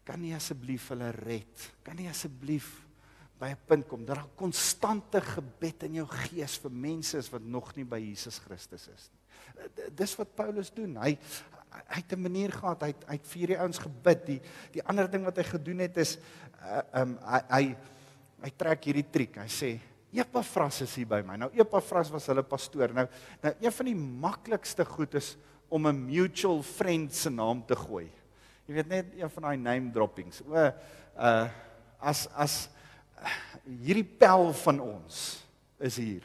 kan 0.08 0.22
nie 0.24 0.34
asseblief 0.38 0.88
hulle 0.94 1.12
red? 1.20 1.64
Kan 1.84 2.00
nie 2.00 2.08
asseblief 2.08 2.70
by 3.38 3.52
'n 3.52 3.60
punt 3.68 3.88
kom 3.88 4.06
dat 4.06 4.16
daar 4.16 4.30
konstante 4.36 5.22
gebed 5.22 5.84
in 5.84 6.00
jou 6.00 6.08
gees 6.08 6.58
vir 6.58 6.72
mense 6.72 7.18
is 7.18 7.30
wat 7.30 7.44
nog 7.44 7.76
nie 7.76 7.86
by 7.86 8.00
Jesus 8.00 8.40
Christus 8.40 8.88
is 8.88 9.10
nie? 9.12 9.92
Dis 9.94 10.16
wat 10.18 10.36
Paulus 10.36 10.72
doen. 10.74 10.96
Hy 10.98 11.18
hy 11.72 12.00
het 12.02 12.14
'n 12.14 12.22
manier 12.22 12.52
gehad 12.52 12.82
hy 12.84 12.94
hy 13.08 13.16
het 13.18 13.28
vir 13.28 13.48
die 13.48 13.60
ouens 13.60 13.78
gebid 13.80 14.26
die 14.26 14.42
die 14.72 14.84
ander 14.84 15.08
ding 15.08 15.26
wat 15.26 15.38
hy 15.38 15.44
gedoen 15.44 15.80
het 15.80 15.98
is 15.98 16.18
uh, 16.62 17.02
um, 17.02 17.18
hy 17.22 17.42
hy 17.50 17.76
hy 18.44 18.52
trek 18.58 18.84
hierdie 18.84 19.10
triek 19.12 19.38
hy 19.38 19.48
sê 19.48 19.80
Epafras 20.18 20.82
is 20.82 20.94
hier 20.96 21.08
by 21.10 21.20
my. 21.26 21.36
Nou 21.38 21.50
Epafras 21.54 22.10
was 22.14 22.26
hulle 22.32 22.44
pastoor. 22.48 22.94
Nou 22.96 23.06
nou 23.44 23.54
een 23.62 23.74
van 23.76 23.90
die 23.90 23.98
maklikste 23.98 24.86
goed 24.88 25.18
is 25.20 25.36
om 25.70 25.88
'n 25.88 26.06
mutual 26.06 26.64
friend 26.64 27.14
se 27.14 27.30
naam 27.30 27.66
te 27.66 27.76
gooi. 27.76 28.10
Jy 28.68 28.74
weet 28.74 28.88
net 28.88 29.06
een 29.18 29.30
van 29.30 29.44
daai 29.44 29.58
name 29.58 29.92
droppings. 29.92 30.42
O 30.42 30.54
uh 30.54 31.50
as 32.00 32.28
as 32.36 32.70
hierdie 33.66 34.06
pel 34.06 34.54
van 34.54 34.80
ons 34.80 35.44
is 35.80 35.98
hier. 35.98 36.24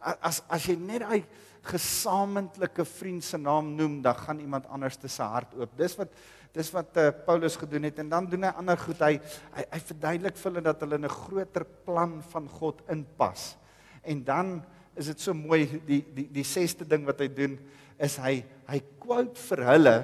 As 0.00 0.42
as 0.48 0.66
jy 0.66 0.76
net 0.76 1.00
daai 1.00 1.24
gesamentlike 1.68 2.84
vriend 2.88 3.24
se 3.24 3.38
naam 3.40 3.74
noem, 3.76 4.00
dan 4.02 4.16
gaan 4.16 4.40
iemand 4.40 4.66
anders 4.72 4.98
se 5.04 5.22
hart 5.22 5.54
oop. 5.58 5.76
Dis 5.76 5.96
wat 6.00 6.12
dis 6.56 6.70
wat 6.72 6.96
uh, 6.96 7.10
Paulus 7.26 7.58
gedoen 7.60 7.84
het 7.86 7.98
en 8.00 8.08
dan 8.08 8.26
doen 8.26 8.46
hy 8.48 8.50
ander 8.56 8.78
goed. 8.80 8.98
Hy 9.04 9.18
hy, 9.54 9.64
hy 9.68 9.80
verduidelik 9.90 10.38
vir 10.40 10.50
hulle 10.50 10.62
dat 10.64 10.80
hulle 10.82 10.98
in 10.98 11.04
'n 11.04 11.12
groter 11.12 11.64
plan 11.84 12.22
van 12.32 12.48
God 12.48 12.80
inpas. 12.88 13.56
En 14.02 14.24
dan 14.24 14.62
is 14.96 15.06
dit 15.06 15.20
so 15.20 15.34
mooi 15.34 15.80
die 15.86 16.00
die 16.14 16.26
die 16.32 16.44
sesde 16.44 16.88
ding 16.88 17.04
wat 17.06 17.20
hy 17.20 17.28
doen 17.28 17.58
is 17.98 18.16
hy 18.16 18.42
hy 18.66 18.80
quote 18.98 19.38
vir 19.50 19.64
hulle 19.68 19.96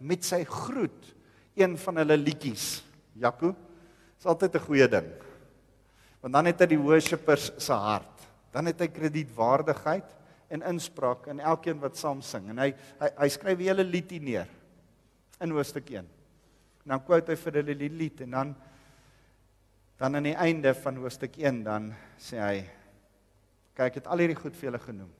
met 0.00 0.24
sy 0.24 0.44
groet 0.44 1.14
een 1.56 1.76
van 1.76 1.96
hulle 2.02 2.16
liedjies. 2.16 2.82
Jaco, 3.16 3.54
is 4.18 4.26
altyd 4.26 4.56
'n 4.56 4.66
goeie 4.66 4.88
ding. 4.88 5.08
Want 6.20 6.34
dan 6.34 6.46
het 6.46 6.60
hy 6.60 6.66
die 6.66 6.80
worshippers 6.80 7.52
se 7.56 7.72
hart. 7.72 8.26
Dan 8.52 8.66
het 8.66 8.80
hy 8.80 8.88
kredietwaardigheid 8.88 10.15
en 10.48 10.62
inspraak 10.62 11.26
in 11.32 11.40
elkeen 11.40 11.80
wat 11.82 11.96
saam 11.98 12.22
sing 12.22 12.50
en 12.52 12.58
hy 12.58 12.70
hy, 13.00 13.10
hy 13.18 13.28
skryf 13.28 13.58
'n 13.58 13.68
hele 13.68 13.84
liedjie 13.84 14.20
neer 14.20 14.48
in 15.40 15.50
hoofstuk 15.50 15.90
1. 15.90 16.06
En 16.86 16.94
dan 16.94 17.04
quote 17.04 17.32
hy 17.32 17.36
vir 17.36 17.60
hulle 17.60 17.74
die 17.74 17.92
lied 17.92 18.20
en 18.20 18.30
dan 18.30 18.54
dan 19.98 20.16
aan 20.16 20.28
die 20.28 20.36
einde 20.36 20.74
van 20.74 20.96
hoofstuk 21.00 21.38
1 21.40 21.62
dan 21.64 21.92
sê 22.20 22.40
hy 22.40 22.58
kyk 23.76 23.86
ek 23.86 23.94
het 24.00 24.06
al 24.06 24.18
hierdie 24.18 24.36
goed 24.36 24.56
vir 24.56 24.70
julle 24.70 24.80
genoem. 24.80 25.12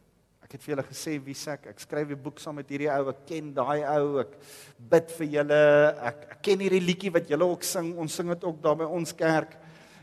Ek 0.45 0.53
het 0.55 0.63
vir 0.63 0.75
julle 0.75 0.85
gesê 0.87 1.17
wie 1.25 1.35
sek 1.35 1.67
ek 1.67 1.81
skryf 1.81 2.11
'n 2.11 2.23
boek 2.23 2.39
saam 2.39 2.55
met 2.57 2.69
hierdie 2.71 2.91
ou 2.93 3.09
ek 3.11 3.27
ken 3.27 3.53
daai 3.55 3.83
ou 3.99 4.21
ek 4.21 4.37
bid 4.79 5.11
vir 5.19 5.27
julle 5.27 5.63
ek, 6.11 6.19
ek 6.37 6.43
ken 6.43 6.61
hierdie 6.61 6.87
liedjie 6.87 7.13
wat 7.13 7.29
julle 7.29 7.45
ook 7.45 7.65
sing 7.65 7.97
ons 7.99 8.15
sing 8.15 8.29
dit 8.29 8.45
ook 8.45 8.63
daar 8.63 8.77
by 8.77 8.85
ons 8.85 9.13
kerk 9.13 9.57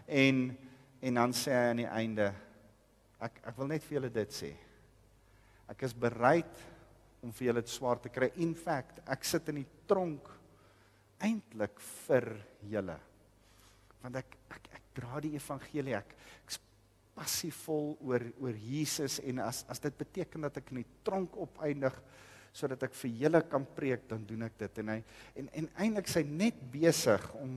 en 0.08 0.58
en 1.02 1.14
dan 1.14 1.32
sê 1.34 1.52
hy 1.52 1.70
aan 1.70 1.78
die 1.78 1.88
einde 1.88 2.34
ek 3.22 3.40
ek 3.46 3.58
wil 3.58 3.68
net 3.68 3.84
vir 3.84 4.02
julle 4.02 4.10
dit 4.10 4.32
sê. 4.32 4.52
Ek 5.72 5.86
is 5.88 5.96
bereid 5.96 6.64
om 7.24 7.32
vir 7.32 7.50
julle 7.50 7.64
swaar 7.72 8.02
te 8.04 8.12
kry. 8.12 8.30
In 8.44 8.54
fact, 8.56 9.00
ek 9.08 9.24
sit 9.28 9.48
in 9.54 9.62
die 9.62 9.70
tronk 9.88 10.28
eintlik 11.24 11.80
vir 12.04 12.28
julle. 12.68 12.98
Want 14.04 14.20
ek 14.20 14.38
ek 14.52 14.70
ek 14.80 14.90
dra 14.98 15.22
die 15.24 15.36
evangelie 15.38 15.96
ek 15.98 16.16
ek's 16.44 16.60
passievol 17.14 17.94
oor 18.04 18.26
oor 18.42 18.58
Jesus 18.58 19.20
en 19.24 19.40
as 19.46 19.64
as 19.72 19.82
dit 19.82 19.96
beteken 19.98 20.50
dat 20.50 20.60
ek 20.60 20.74
in 20.74 20.82
die 20.82 20.92
tronk 21.06 21.38
opeindig 21.40 21.96
sodat 22.54 22.84
ek 22.86 22.94
vir 22.94 23.14
julle 23.24 23.42
kan 23.50 23.64
preek, 23.66 24.04
dan 24.10 24.26
doen 24.30 24.46
ek 24.46 24.58
dit 24.60 24.82
en 24.84 24.92
hy 24.94 25.00
en 25.42 25.48
en 25.62 25.70
eintlik 25.86 26.12
sy 26.12 26.26
net 26.28 26.60
besig 26.74 27.24
om 27.40 27.56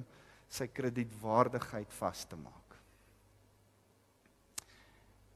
sy 0.48 0.68
kredietwaardigheid 0.70 1.90
vas 1.98 2.22
te 2.28 2.38
maak. 2.38 2.65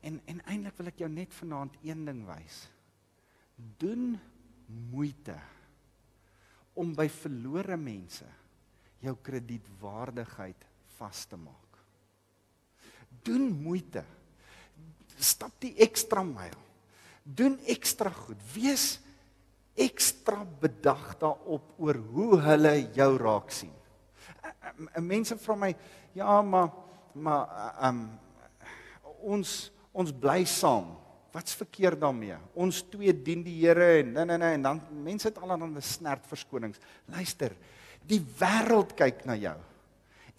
En 0.00 0.20
en 0.26 0.42
eintlik 0.48 0.76
wil 0.80 0.90
ek 0.92 1.02
jou 1.02 1.10
net 1.12 1.34
vanaand 1.36 1.76
een 1.84 2.04
ding 2.08 2.22
wys. 2.28 2.62
Doen 3.80 4.14
moeite 4.90 5.36
om 6.78 6.94
by 6.96 7.08
verlore 7.12 7.76
mense 7.76 8.28
jou 9.04 9.14
kredietwaardigheid 9.24 10.64
vas 10.98 11.24
te 11.28 11.36
maak. 11.40 11.78
Doen 13.24 13.50
moeite. 13.62 14.04
Stap 15.20 15.56
die 15.60 15.74
ekstra 15.84 16.22
myl. 16.24 16.56
Doen 17.24 17.58
ekstra 17.68 18.12
goed. 18.14 18.40
Wees 18.54 18.98
ekstra 19.80 20.44
bedag 20.60 21.14
daarop 21.20 21.74
oor 21.80 21.98
hoe 22.12 22.40
hulle 22.44 22.74
jou 22.96 23.10
raak 23.20 23.52
sien. 23.54 23.74
Mense 25.00 25.36
vra 25.40 25.56
my, 25.56 25.74
ja, 26.16 26.40
maar 26.42 26.72
maar 27.14 27.74
um 27.88 28.04
ons 29.26 29.70
ons 29.92 30.12
bly 30.12 30.42
saam. 30.48 30.96
Wat's 31.30 31.54
verkeerd 31.54 32.00
daarmee? 32.02 32.36
Ons 32.58 32.80
twee 32.90 33.12
dien 33.14 33.44
die 33.46 33.54
Here 33.60 34.00
en 34.00 34.12
nee 34.16 34.26
nee 34.26 34.38
nee 34.38 34.56
en 34.58 34.66
dan 34.66 34.80
mense 35.04 35.28
het 35.28 35.38
allerlei 35.38 35.82
snert 35.84 36.26
verskonings. 36.26 36.80
Luister, 37.10 37.54
die 38.02 38.20
wêreld 38.40 38.96
kyk 38.98 39.24
na 39.28 39.36
jou. 39.38 39.56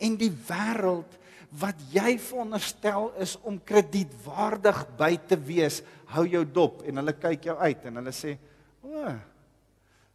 En 0.01 0.17
die 0.19 0.31
wêreld 0.31 1.17
wat 1.61 1.79
jy 1.91 2.15
veronderstel 2.19 3.09
is 3.23 3.35
om 3.47 3.59
kredietwaardig 3.59 4.83
by 4.99 5.15
te 5.27 5.37
wees, 5.39 5.81
hou 6.11 6.23
jou 6.27 6.43
dop 6.47 6.81
en 6.87 7.01
hulle 7.01 7.15
kyk 7.19 7.49
jou 7.51 7.57
uit 7.59 7.87
en 7.87 7.99
hulle 7.99 8.13
sê, 8.15 8.37
"O, 8.83 9.15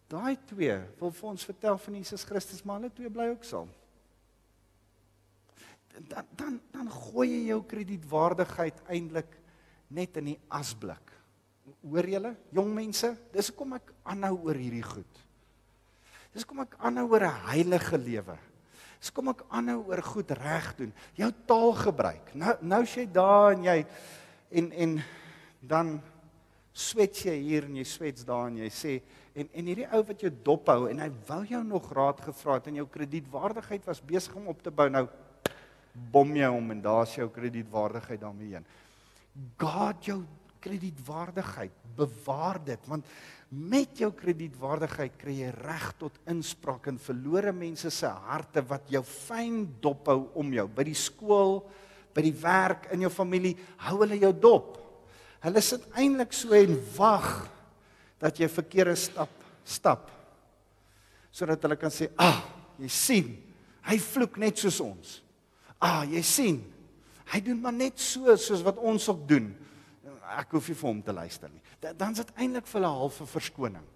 daai 0.09 0.37
twee 0.49 0.77
wil 1.01 1.11
vir 1.11 1.29
ons 1.29 1.45
vertel 1.45 1.79
van 1.79 1.95
Jesus 1.95 2.25
Christus, 2.25 2.65
maar 2.65 2.81
hulle 2.81 2.93
twee 2.95 3.11
bly 3.11 3.29
ook 3.29 3.45
saam." 3.45 3.69
Dan 5.97 6.25
dan 6.37 6.61
dan 6.73 6.89
gooi 6.91 7.29
jy 7.31 7.43
jou 7.51 7.63
kredietwaardigheid 7.69 8.83
eintlik 8.93 9.39
net 9.89 10.17
in 10.21 10.33
die 10.33 10.41
asblik. 10.49 11.13
Hoor 11.83 12.07
julle, 12.07 12.35
jong 12.55 12.75
mense, 12.75 13.13
dis 13.33 13.49
hoekom 13.51 13.79
ek 13.79 13.93
aanhou 14.07 14.35
oor 14.49 14.59
hierdie 14.59 14.85
goed. 14.87 15.23
Dis 16.35 16.45
hoekom 16.45 16.67
ek 16.67 16.77
aanhou 16.85 17.09
oor 17.15 17.25
'n 17.27 17.41
heilige 17.49 17.99
lewe. 17.99 18.39
Dis 19.01 19.11
kom 19.11 19.29
ek 19.29 19.45
aanhou 19.53 19.85
oor 19.91 20.03
goed 20.03 20.31
reg 20.31 20.77
doen. 20.77 20.93
Jou 21.15 21.31
taalgebruik. 21.47 22.35
Nou 22.35 22.57
nou 22.61 22.83
sê 22.85 23.05
jy 23.05 23.13
daar 23.13 23.53
en 23.53 23.65
jy 23.65 23.87
en 24.51 24.73
en 24.73 25.03
dan 25.61 26.01
swet 26.73 27.25
jy 27.25 27.35
hier 27.41 27.65
en 27.65 27.77
jy 27.77 27.85
swets 27.85 28.25
daar 28.25 28.49
en 28.51 28.59
jy 28.61 28.71
sê 28.73 28.95
en 29.37 29.49
en 29.53 29.69
hierdie 29.71 29.89
ou 29.93 30.03
wat 30.09 30.21
jou 30.21 30.31
dop 30.45 30.69
hou 30.69 30.89
en 30.91 30.99
hy 31.01 31.09
wou 31.29 31.43
jou 31.49 31.63
nog 31.65 31.93
raad 31.93 32.21
gevra 32.21 32.59
het 32.59 32.67
en 32.67 32.81
jou 32.83 32.87
kredietwaardigheid 32.93 33.87
was 33.89 34.03
besig 34.05 34.37
om 34.37 34.51
op 34.53 34.63
te 34.63 34.71
bou 34.71 34.89
nou 34.93 35.07
bom 36.13 36.35
jy 36.37 36.49
hom 36.51 36.75
en 36.75 36.83
daar's 36.85 37.15
jou 37.17 37.29
kredietwaardigheid 37.33 38.21
daarmee 38.21 38.57
heen. 38.57 38.67
God 39.61 40.05
jou 40.05 40.21
kredietwaardigheid 40.65 41.75
bewaar 41.97 42.59
dit 42.65 42.89
want 42.91 43.07
met 43.49 44.01
jou 44.01 44.11
kredietwaardigheid 44.17 45.15
kry 45.21 45.37
jy 45.45 45.51
reg 45.55 45.91
tot 46.01 46.17
inspraak 46.31 46.89
in 46.91 46.99
verlore 47.01 47.53
mense 47.55 47.91
se 47.95 48.09
harte 48.27 48.65
wat 48.67 48.89
jou 48.91 49.03
fyn 49.07 49.63
dop 49.83 50.09
hou 50.11 50.25
om 50.43 50.51
jou 50.57 50.67
by 50.67 50.87
die 50.89 50.99
skool, 50.99 51.61
by 52.17 52.25
die 52.27 52.35
werk, 52.41 52.89
in 52.97 53.05
jou 53.05 53.13
familie, 53.13 53.55
hou 53.87 54.01
hulle 54.03 54.19
jou 54.19 54.33
dop. 54.35 54.75
Hulle 55.45 55.63
sit 55.63 55.85
eintlik 55.95 56.35
so 56.35 56.57
en 56.59 56.75
wag 56.97 57.29
dat 58.19 58.41
jy 58.41 58.49
verkeerde 58.51 58.97
stap 58.99 59.33
stap 59.67 60.13
sodat 61.37 61.61
hulle 61.67 61.77
kan 61.77 61.91
sê, 61.93 62.09
"Ag, 62.17 62.17
ah, 62.19 62.43
jy 62.79 62.89
sien, 62.89 63.43
hy 63.83 63.99
vloek 63.99 64.39
net 64.39 64.57
soos 64.57 64.81
ons." 64.81 65.21
"Ah, 65.79 66.05
jy 66.05 66.23
sien, 66.23 66.73
hy 67.33 67.41
doen 67.41 67.61
maar 67.61 67.73
net 67.73 67.99
so 67.99 68.37
soos 68.37 68.63
wat 68.63 68.79
ons 68.79 69.09
ook 69.09 69.29
doen." 69.29 69.57
ek 70.35 70.57
hoef 70.57 70.71
nie 70.71 70.79
vir 70.79 70.89
hom 70.89 71.03
te 71.03 71.15
luister 71.15 71.51
nie. 71.53 71.63
Dan 71.95 72.15
is 72.17 72.23
dit 72.25 72.33
eintlik 72.37 72.67
vir 72.67 72.81
'n 72.81 72.99
halfe 72.99 73.27
verskoning. 73.27 73.87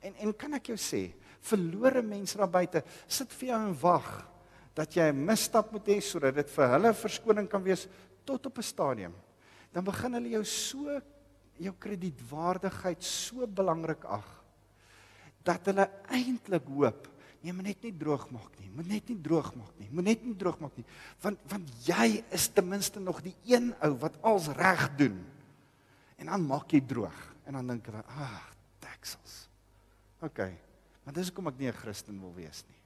En 0.00 0.14
en 0.14 0.32
kan 0.32 0.54
ek 0.54 0.66
jou 0.66 0.76
sê, 0.76 1.12
verlore 1.40 2.02
mense 2.02 2.36
daar 2.38 2.48
buite 2.48 2.82
sit 3.06 3.32
vir 3.32 3.48
jou 3.48 3.60
en 3.60 3.80
wag 3.80 4.28
dat 4.74 4.96
jy 4.96 5.12
'n 5.12 5.26
misstap 5.26 5.72
moet 5.72 5.86
hê 5.86 6.00
sodat 6.00 6.34
dit 6.34 6.50
vir 6.50 6.68
hulle 6.68 6.94
verskoning 6.94 7.48
kan 7.48 7.62
wees 7.62 7.86
tot 8.24 8.46
op 8.46 8.58
'n 8.58 8.62
stadium. 8.62 9.14
Dan 9.72 9.84
begin 9.84 10.14
hulle 10.14 10.30
jou 10.30 10.44
so 10.44 11.00
jou 11.58 11.74
kredietwaardigheid 11.78 13.02
so 13.02 13.46
belangrik 13.46 14.04
ag 14.04 14.44
dat 15.44 15.66
hulle 15.66 15.90
eintlik 16.08 16.66
hoop 16.66 17.08
Nee, 17.44 17.52
moet 17.52 17.66
net 17.68 17.82
nie 17.84 17.92
droog 18.00 18.22
maak 18.32 18.54
nie. 18.56 18.70
Moet 18.72 18.86
net 18.88 19.10
nie 19.12 19.18
droog 19.20 19.50
maak 19.52 19.72
nie. 19.76 19.90
Moet 19.92 20.06
net 20.06 20.22
nie 20.24 20.32
droog 20.40 20.56
maak 20.62 20.78
nie. 20.80 20.86
Want 21.20 21.42
want 21.50 21.72
jy 21.84 22.22
is 22.32 22.46
ten 22.56 22.64
minste 22.64 23.02
nog 23.04 23.20
die 23.24 23.34
een 23.44 23.74
ou 23.84 23.90
wat 24.00 24.16
als 24.24 24.48
reg 24.56 24.86
doen. 24.96 25.18
En 26.16 26.30
dan 26.32 26.46
maak 26.48 26.72
jy 26.72 26.80
droog 26.88 27.18
en 27.44 27.58
dan 27.58 27.68
dink 27.68 27.86
jy, 27.86 27.92
"Ag, 27.92 28.06
ah, 28.08 28.46
taxels." 28.80 29.48
OK. 30.24 30.40
Maar 31.04 31.14
dis 31.14 31.28
hoekom 31.28 31.48
ek 31.48 31.58
nie 31.58 31.68
'n 31.68 31.76
Christen 31.76 32.20
wil 32.20 32.32
wees 32.34 32.64
nie. 32.68 32.80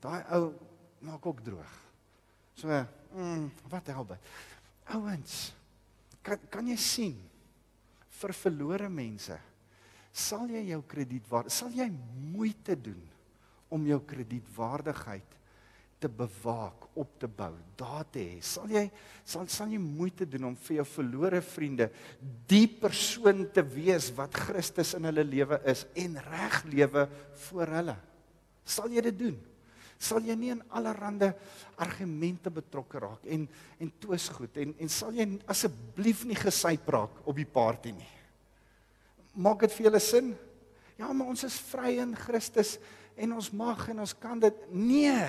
Daai 0.00 0.24
ou 0.34 0.54
maak 0.98 1.26
ook 1.26 1.40
droog. 1.40 1.72
So, 2.54 2.68
mm, 3.14 3.50
wat 3.68 3.86
help 3.86 4.08
dit? 4.08 4.18
Ouens, 4.86 5.54
kan 6.22 6.38
kan 6.50 6.66
jy 6.66 6.76
sien 6.76 7.30
vir 8.20 8.32
verlore 8.32 8.88
mense 8.88 9.38
sal 10.12 10.48
jy 10.50 10.64
jou 10.72 10.82
kredietwaardigheid 10.82 11.54
sal 11.54 11.70
jy 11.70 11.86
moeite 12.32 12.76
doen 12.76 13.00
om 13.70 13.86
jou 13.86 14.00
kredietwaardigheid 14.06 15.36
te 16.00 16.08
bewaak, 16.08 16.86
op 16.96 17.12
te 17.20 17.28
bou, 17.28 17.52
daar 17.76 18.06
te 18.08 18.22
hê. 18.22 18.38
Sal 18.44 18.70
jy 18.72 18.86
sal 19.28 19.44
sal 19.52 19.70
jy 19.70 19.78
moeite 19.78 20.24
doen 20.26 20.48
om 20.48 20.56
vir 20.64 20.78
jou 20.78 20.86
verlore 20.94 21.42
vriende 21.44 21.90
die 22.50 22.64
persoon 22.80 23.44
te 23.54 23.62
wees 23.62 24.08
wat 24.16 24.34
Christus 24.48 24.94
in 24.96 25.06
hulle 25.06 25.22
lewe 25.28 25.60
is 25.70 25.84
en 26.00 26.16
reg 26.24 26.56
lewe 26.72 27.04
vir 27.44 27.74
hulle? 27.76 27.96
Sal 28.64 28.90
jy 28.96 29.04
dit 29.10 29.18
doen? 29.20 29.36
Sal 30.00 30.24
jy 30.24 30.34
nie 30.40 30.54
in 30.54 30.62
allerlei 30.72 31.28
argumente 31.84 32.48
betrokke 32.52 33.02
raak 33.04 33.26
en 33.28 33.44
en 33.80 33.92
twis 34.00 34.30
goed 34.32 34.56
en 34.62 34.72
en 34.80 34.92
sal 34.92 35.12
jy 35.16 35.26
asseblief 35.52 36.24
nie 36.24 36.38
gesyp 36.40 36.88
raak 36.96 37.20
op 37.28 37.36
die 37.36 37.48
party 37.48 37.92
nie? 37.92 38.14
Maak 39.36 39.66
dit 39.66 39.76
vir 39.76 39.90
julle 39.90 40.00
sin? 40.02 40.32
Ja, 40.98 41.12
maar 41.12 41.28
ons 41.32 41.44
is 41.44 41.60
vry 41.70 41.98
in 42.00 42.16
Christus 42.16 42.78
en 43.20 43.36
ons 43.36 43.50
mag 43.52 43.82
en 43.92 44.02
ons 44.04 44.14
kan 44.16 44.40
dit. 44.40 44.62
Nee 44.72 45.28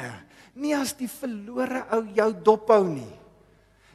nie 0.57 0.73
as 0.75 0.93
die 0.97 1.09
verlore 1.09 1.85
ou 1.95 2.03
jou 2.15 2.29
dophou 2.43 2.83
nie. 2.89 3.11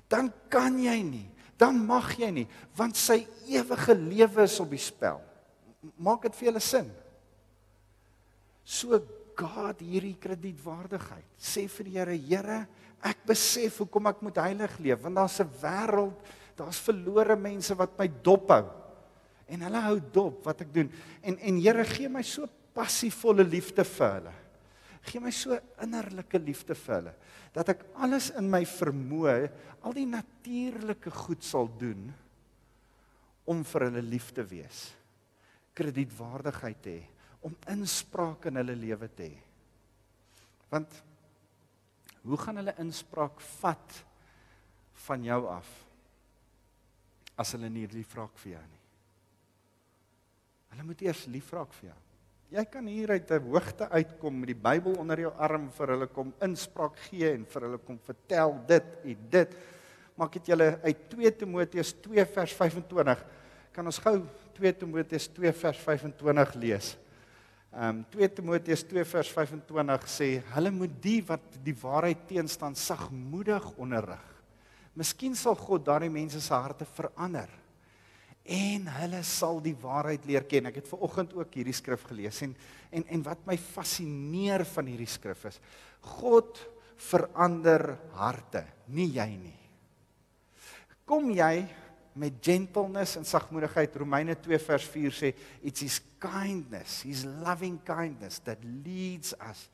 Dan 0.08 0.30
kan 0.52 0.76
jy 0.80 0.96
nie. 1.04 1.26
Dan 1.56 1.80
mag 1.88 2.12
jy 2.20 2.30
nie 2.42 2.46
want 2.76 2.98
sy 3.00 3.22
ewige 3.48 3.96
lewe 3.96 4.44
is 4.44 4.56
op 4.60 4.72
die 4.72 4.82
spel. 4.82 5.20
Maak 5.96 6.26
dit 6.26 6.36
vir 6.38 6.50
julle 6.50 6.62
sin? 6.64 6.88
So 8.66 8.98
God 9.36 9.80
hierdie 9.84 10.16
kredietwaardigheid 10.20 11.36
sê 11.36 11.66
vir 11.68 11.88
die 11.88 11.96
Here 11.96 12.16
Here 12.16 12.60
ek 13.06 13.24
besef 13.28 13.82
hoekom 13.82 14.08
ek 14.10 14.22
moet 14.24 14.40
heilig 14.40 14.78
leef 14.82 15.02
want 15.04 15.20
daar's 15.20 15.40
'n 15.40 15.50
wêreld 15.60 16.16
daar's 16.56 16.80
verlore 16.80 17.36
mense 17.36 17.74
wat 17.76 17.92
my 17.98 18.08
dophou. 18.08 18.64
En 19.46 19.60
hulle 19.60 19.80
hou 19.80 20.00
dop 20.12 20.44
wat 20.44 20.60
ek 20.60 20.72
doen. 20.74 20.90
En 21.22 21.38
en 21.38 21.60
Here 21.60 21.84
gee 21.84 22.08
my 22.08 22.22
so 22.22 22.48
passievolle 22.76 23.46
liefde 23.46 23.84
vir 23.88 24.12
hulle. 24.18 24.34
Gee 25.06 25.22
my 25.22 25.32
so 25.34 25.56
innerlike 25.82 26.38
liefde 26.42 26.76
vir 26.76 26.98
hulle 26.98 27.16
dat 27.56 27.70
ek 27.72 27.86
alles 28.04 28.28
in 28.36 28.50
my 28.52 28.66
vermoë, 28.68 29.48
al 29.80 29.94
die 29.96 30.04
natuurlike 30.10 31.08
goed 31.24 31.44
sal 31.46 31.70
doen 31.80 32.10
om 33.48 33.62
vir 33.64 33.86
hulle 33.86 34.02
lief 34.04 34.28
te 34.36 34.44
wees. 34.44 34.90
Kredietwaardigheid 35.76 36.82
te 36.84 36.96
hê, 36.98 37.04
om 37.46 37.54
inspraak 37.72 38.48
in 38.50 38.60
hulle 38.60 38.76
lewe 38.76 39.08
te 39.08 39.30
hê. 39.30 39.38
Want 40.68 40.98
hoe 42.26 42.38
gaan 42.42 42.60
hulle 42.60 42.74
inspraak 42.82 43.40
vat 43.60 44.00
van 45.06 45.24
jou 45.24 45.42
af 45.52 45.68
as 47.38 47.52
hulle 47.54 47.70
nie 47.70 47.86
lief 47.92 48.12
raak 48.18 48.36
vir 48.42 48.56
jou 48.56 48.64
nie? 48.66 48.82
Hulle 50.74 50.88
moet 50.90 51.06
eers 51.06 51.24
lief 51.32 51.52
raak 51.54 51.72
vir 51.78 51.92
jou. 51.92 52.00
Jy 52.46 52.62
kan 52.70 52.86
hier 52.86 53.10
uit 53.10 53.30
'n 53.30 53.42
hoogte 53.42 53.88
uitkom 53.90 54.38
met 54.38 54.46
die 54.46 54.54
Bybel 54.54 54.94
onder 54.94 55.18
jou 55.18 55.32
arm 55.34 55.68
vir 55.70 55.88
hulle 55.88 56.06
kom 56.06 56.32
inspraak 56.40 56.96
gee 57.08 57.32
en 57.32 57.44
vir 57.44 57.62
hulle 57.62 57.78
kom 57.78 57.98
vertel 57.98 58.54
dit 58.68 58.84
en 59.04 59.16
dit. 59.30 59.56
Maak 60.14 60.32
dit 60.32 60.46
julle 60.46 60.78
uit 60.84 61.08
2 61.10 61.36
Timoteus 61.36 61.92
2 62.00 62.24
vers 62.24 62.52
25. 62.52 63.24
Kan 63.72 63.86
ons 63.86 63.98
gou 63.98 64.22
2 64.54 64.72
Timoteus 64.72 65.28
2 65.28 65.52
vers 65.52 65.78
25 65.78 66.54
lees? 66.54 66.96
Ehm 67.74 67.88
um, 67.88 68.04
2 68.10 68.28
Timoteus 68.28 68.84
2 68.84 69.04
vers 69.04 69.28
25 69.28 70.06
sê 70.08 70.42
hulle 70.54 70.70
moet 70.70 71.02
die 71.02 71.22
wat 71.26 71.42
die 71.64 71.74
waarheid 71.74 72.28
teenstaan 72.28 72.76
sagmoedig 72.76 73.72
onderrig. 73.76 74.22
Miskien 74.94 75.34
sal 75.34 75.54
God 75.54 75.84
daardie 75.84 76.10
mense 76.10 76.40
se 76.40 76.54
harte 76.54 76.84
verander 76.84 77.50
en 78.46 78.86
hulle 79.00 79.22
sal 79.26 79.60
die 79.64 79.74
waarheid 79.80 80.26
leer 80.28 80.46
ken. 80.48 80.68
Ek 80.70 80.80
het 80.80 80.88
ver 80.88 81.02
oggend 81.06 81.34
ook 81.36 81.58
hierdie 81.58 81.74
skrif 81.76 82.06
gelees 82.08 82.42
en 82.46 82.56
en 82.94 83.04
en 83.12 83.22
wat 83.26 83.42
my 83.48 83.56
fascineer 83.58 84.64
van 84.70 84.86
hierdie 84.86 85.10
skrif 85.10 85.44
is 85.50 85.58
God 86.20 86.60
verander 86.96 87.96
harte, 88.16 88.62
nie 88.88 89.10
jy 89.18 89.26
nie. 89.36 89.58
Kom 91.04 91.28
jy 91.34 91.66
met 92.16 92.38
gentleness 92.40 93.18
en 93.18 93.26
sagmoedigheid. 93.28 93.98
Romeine 94.00 94.36
2 94.40 94.58
vers 94.64 94.86
4 94.88 95.12
sê 95.12 95.32
it's 95.62 95.84
his 95.84 95.98
kindness, 96.22 97.02
his 97.04 97.26
loving 97.44 97.76
kindness 97.84 98.40
that 98.46 98.62
leads 98.64 99.34
us 99.44 99.66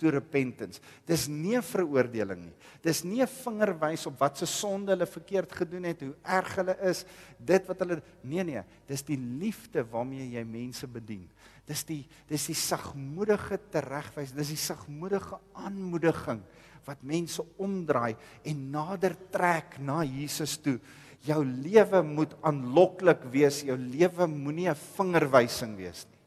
to 0.00 0.10
repentance. 0.12 0.80
Dis 1.06 1.28
nie 1.28 1.56
'n 1.56 1.62
veroordeling 1.62 2.40
nie. 2.46 2.56
Dis 2.82 3.04
nie 3.04 3.20
'n 3.20 3.28
vingerwys 3.28 4.06
op 4.06 4.18
wat 4.18 4.38
se 4.38 4.46
sonde 4.46 4.92
hulle 4.92 5.06
verkeerd 5.06 5.52
gedoen 5.52 5.84
het, 5.84 6.00
hoe 6.00 6.16
erg 6.24 6.54
hulle 6.56 6.76
is, 6.80 7.04
dit 7.38 7.66
wat 7.66 7.78
hulle 7.78 8.02
nee 8.22 8.42
nee, 8.44 8.62
dis 8.86 9.02
die 9.02 9.18
liefde 9.18 9.84
waarmee 9.84 10.30
jy 10.30 10.44
mense 10.44 10.86
bedien. 10.86 11.28
Dis 11.66 11.84
die 11.84 12.06
dis 12.28 12.46
die 12.46 12.54
sagmoedige 12.54 13.58
teregwys, 13.70 14.32
dis 14.32 14.48
die 14.48 14.56
sagmoedige 14.56 15.38
aanmoediging 15.54 16.42
wat 16.86 17.02
mense 17.02 17.44
omdraai 17.58 18.16
en 18.44 18.70
nader 18.70 19.14
trek 19.30 19.78
na 19.78 20.02
Jesus 20.02 20.56
toe. 20.58 20.78
Jou 21.20 21.44
lewe 21.44 22.02
moet 22.02 22.32
aanloklik 22.42 23.26
wees, 23.30 23.62
jou 23.62 23.76
lewe 23.76 24.26
moenie 24.26 24.70
'n 24.70 24.74
vingerwysing 24.74 25.76
wees 25.76 26.06
nie. 26.06 26.18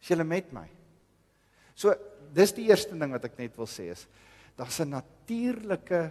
Is 0.00 0.08
jy 0.08 0.22
met 0.22 0.52
my? 0.52 0.68
So 1.74 1.94
dis 2.34 2.52
die 2.56 2.68
eerste 2.68 2.98
ding 2.98 3.14
wat 3.14 3.24
ek 3.24 3.38
net 3.38 3.56
wil 3.56 3.68
sê 3.70 3.90
is 3.94 4.06
daar's 4.58 4.80
'n 4.80 4.90
natuurlike 4.90 6.10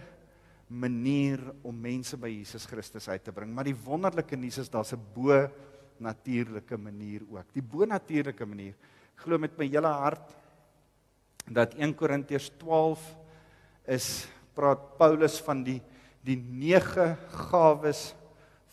manier 0.68 1.40
om 1.62 1.76
mense 1.76 2.16
by 2.16 2.28
Jesus 2.28 2.66
Christus 2.66 3.08
uit 3.08 3.24
te 3.24 3.32
bring, 3.32 3.52
maar 3.52 3.64
die 3.64 3.76
wonderlike 3.76 4.36
nuus 4.36 4.58
is 4.58 4.70
daar's 4.70 4.92
'n 4.92 5.00
bo 5.14 5.48
natuurlike 5.98 6.76
manier 6.76 7.22
ook. 7.30 7.52
Die 7.52 7.62
bo 7.62 7.84
natuurlike 7.84 8.46
manier. 8.46 8.74
Ek 9.14 9.22
glo 9.22 9.38
met 9.38 9.56
my 9.58 9.66
hele 9.66 9.88
hart 9.88 10.34
dat 11.46 11.74
1 11.74 11.94
Korintiërs 11.94 12.50
12 12.58 13.00
is 13.86 14.26
praat 14.54 14.98
Paulus 14.98 15.40
van 15.40 15.62
die 15.64 15.80
die 16.24 16.36
nege 16.36 17.16
gawes 17.50 18.14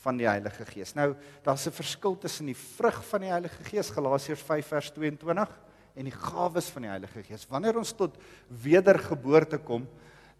van 0.01 0.17
die 0.17 0.27
Heilige 0.27 0.65
Gees. 0.65 0.95
Nou, 0.95 1.15
daar's 1.43 1.67
'n 1.67 1.71
verskil 1.71 2.17
tussen 2.17 2.45
die 2.45 2.55
vrug 2.55 3.05
van 3.05 3.21
die 3.21 3.29
Heilige 3.29 3.63
Gees 3.63 3.89
Galasiërs 3.89 4.41
5 4.41 4.67
vers 4.67 4.91
22 4.91 5.59
en 5.95 6.07
die 6.07 6.15
gawes 6.15 6.69
van 6.71 6.85
die 6.85 6.91
Heilige 6.91 7.23
Gees. 7.23 7.47
Wanneer 7.49 7.77
ons 7.77 7.93
tot 7.97 8.17
wedergeboorte 8.63 9.57
kom, 9.57 9.87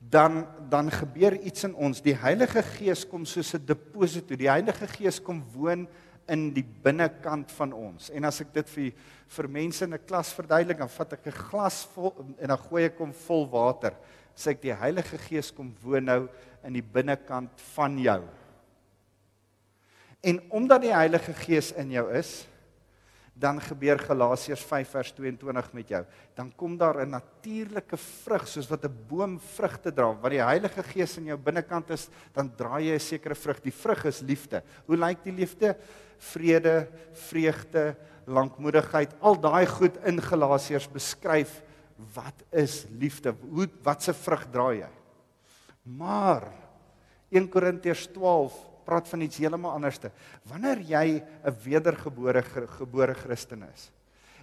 dan 0.01 0.47
dan 0.69 0.89
gebeur 0.91 1.35
iets 1.45 1.63
in 1.67 1.75
ons. 1.75 2.01
Die 2.01 2.15
Heilige 2.17 2.63
Gees 2.63 3.05
kom 3.07 3.25
soos 3.25 3.53
'n 3.53 3.65
deposito. 3.65 4.35
Die 4.35 4.49
Heilige 4.49 4.87
Gees 4.87 5.21
kom 5.21 5.43
woon 5.53 5.87
in 6.27 6.53
die 6.53 6.63
binnekant 6.63 7.51
van 7.51 7.73
ons. 7.73 8.09
En 8.09 8.25
as 8.25 8.41
ek 8.41 8.53
dit 8.53 8.69
vir 8.69 8.91
vir 9.27 9.47
mense 9.47 9.85
in 9.85 9.93
'n 9.93 10.05
klas 10.07 10.33
verduidelik, 10.33 10.77
dan 10.77 10.89
vat 10.89 11.13
ek 11.13 11.27
'n 11.27 11.31
glas 11.31 11.85
vol 11.93 12.15
en 12.39 12.47
dan 12.47 12.57
gooi 12.57 12.85
ek 12.85 12.97
hom 12.97 13.13
vol 13.13 13.47
water. 13.49 13.93
Sê 14.35 14.51
ek 14.51 14.61
die 14.61 14.73
Heilige 14.73 15.17
Gees 15.17 15.51
kom 15.51 15.75
woon 15.83 16.05
nou 16.05 16.29
in 16.63 16.73
die 16.73 16.81
binnekant 16.81 17.61
van 17.75 17.97
jou. 17.99 18.23
En 20.23 20.39
omdat 20.51 20.81
die 20.81 20.93
Heilige 20.93 21.33
Gees 21.33 21.71
in 21.71 21.91
jou 21.91 22.11
is, 22.13 22.47
dan 23.41 23.57
gebeur 23.63 23.97
Galasiërs 23.97 24.61
5 24.69 24.91
vers 24.93 25.11
22 25.17 25.71
met 25.73 25.89
jou. 25.89 26.01
Dan 26.37 26.51
kom 26.55 26.77
daar 26.77 27.01
'n 27.01 27.09
natuurlike 27.09 27.97
vrug 27.97 28.47
soos 28.47 28.69
wat 28.69 28.85
'n 28.85 28.97
boom 29.09 29.39
vrugte 29.39 29.91
dra. 29.91 30.13
Wat 30.13 30.31
die 30.31 30.43
Heilige 30.43 30.83
Gees 30.83 31.17
in 31.17 31.25
jou 31.25 31.37
binnekant 31.37 31.89
is, 31.89 32.09
dan 32.33 32.51
dra 32.55 32.79
jy 32.79 32.93
'n 32.93 32.99
sekere 32.99 33.35
vrug. 33.35 33.61
Die 33.61 33.73
vrug 33.73 34.05
is 34.05 34.21
liefde. 34.21 34.63
Hoe 34.85 34.97
lyk 34.97 35.23
die 35.23 35.33
liefde? 35.33 35.75
Vrede, 36.17 36.87
vreugde, 37.13 37.95
lankmoedigheid. 38.25 39.13
Al 39.19 39.39
daai 39.39 39.65
goed 39.65 39.97
in 40.05 40.21
Galasiërs 40.21 40.87
beskryf 40.87 41.63
wat 42.13 42.43
is 42.51 42.85
liefde? 42.89 43.35
Hoe 43.49 43.69
wat 43.83 44.03
se 44.03 44.13
vrug 44.13 44.45
dra 44.51 44.73
jy? 44.73 44.89
Maar 45.83 46.43
1 47.29 47.49
Korintiërs 47.49 48.07
12 48.13 48.70
praat 48.91 49.07
van 49.07 49.23
iets 49.23 49.39
heeltemal 49.39 49.77
anderste. 49.79 50.11
Wanneer 50.51 50.83
jy 50.83 51.23
'n 51.23 51.55
wedergebore 51.63 52.43
gebore 52.77 53.13
Christen 53.13 53.63
is 53.73 53.91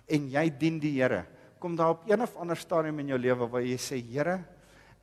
en 0.08 0.30
jy 0.30 0.48
dien 0.58 0.78
die 0.80 1.02
Here, 1.02 1.26
kom 1.60 1.76
daar 1.76 1.90
op 1.90 2.08
een 2.08 2.22
of 2.22 2.36
ander 2.36 2.56
stadium 2.56 2.98
in 2.98 3.08
jou 3.08 3.18
lewe 3.18 3.46
waar 3.46 3.62
jy 3.62 3.76
sê, 3.76 4.00
Here, 4.00 4.44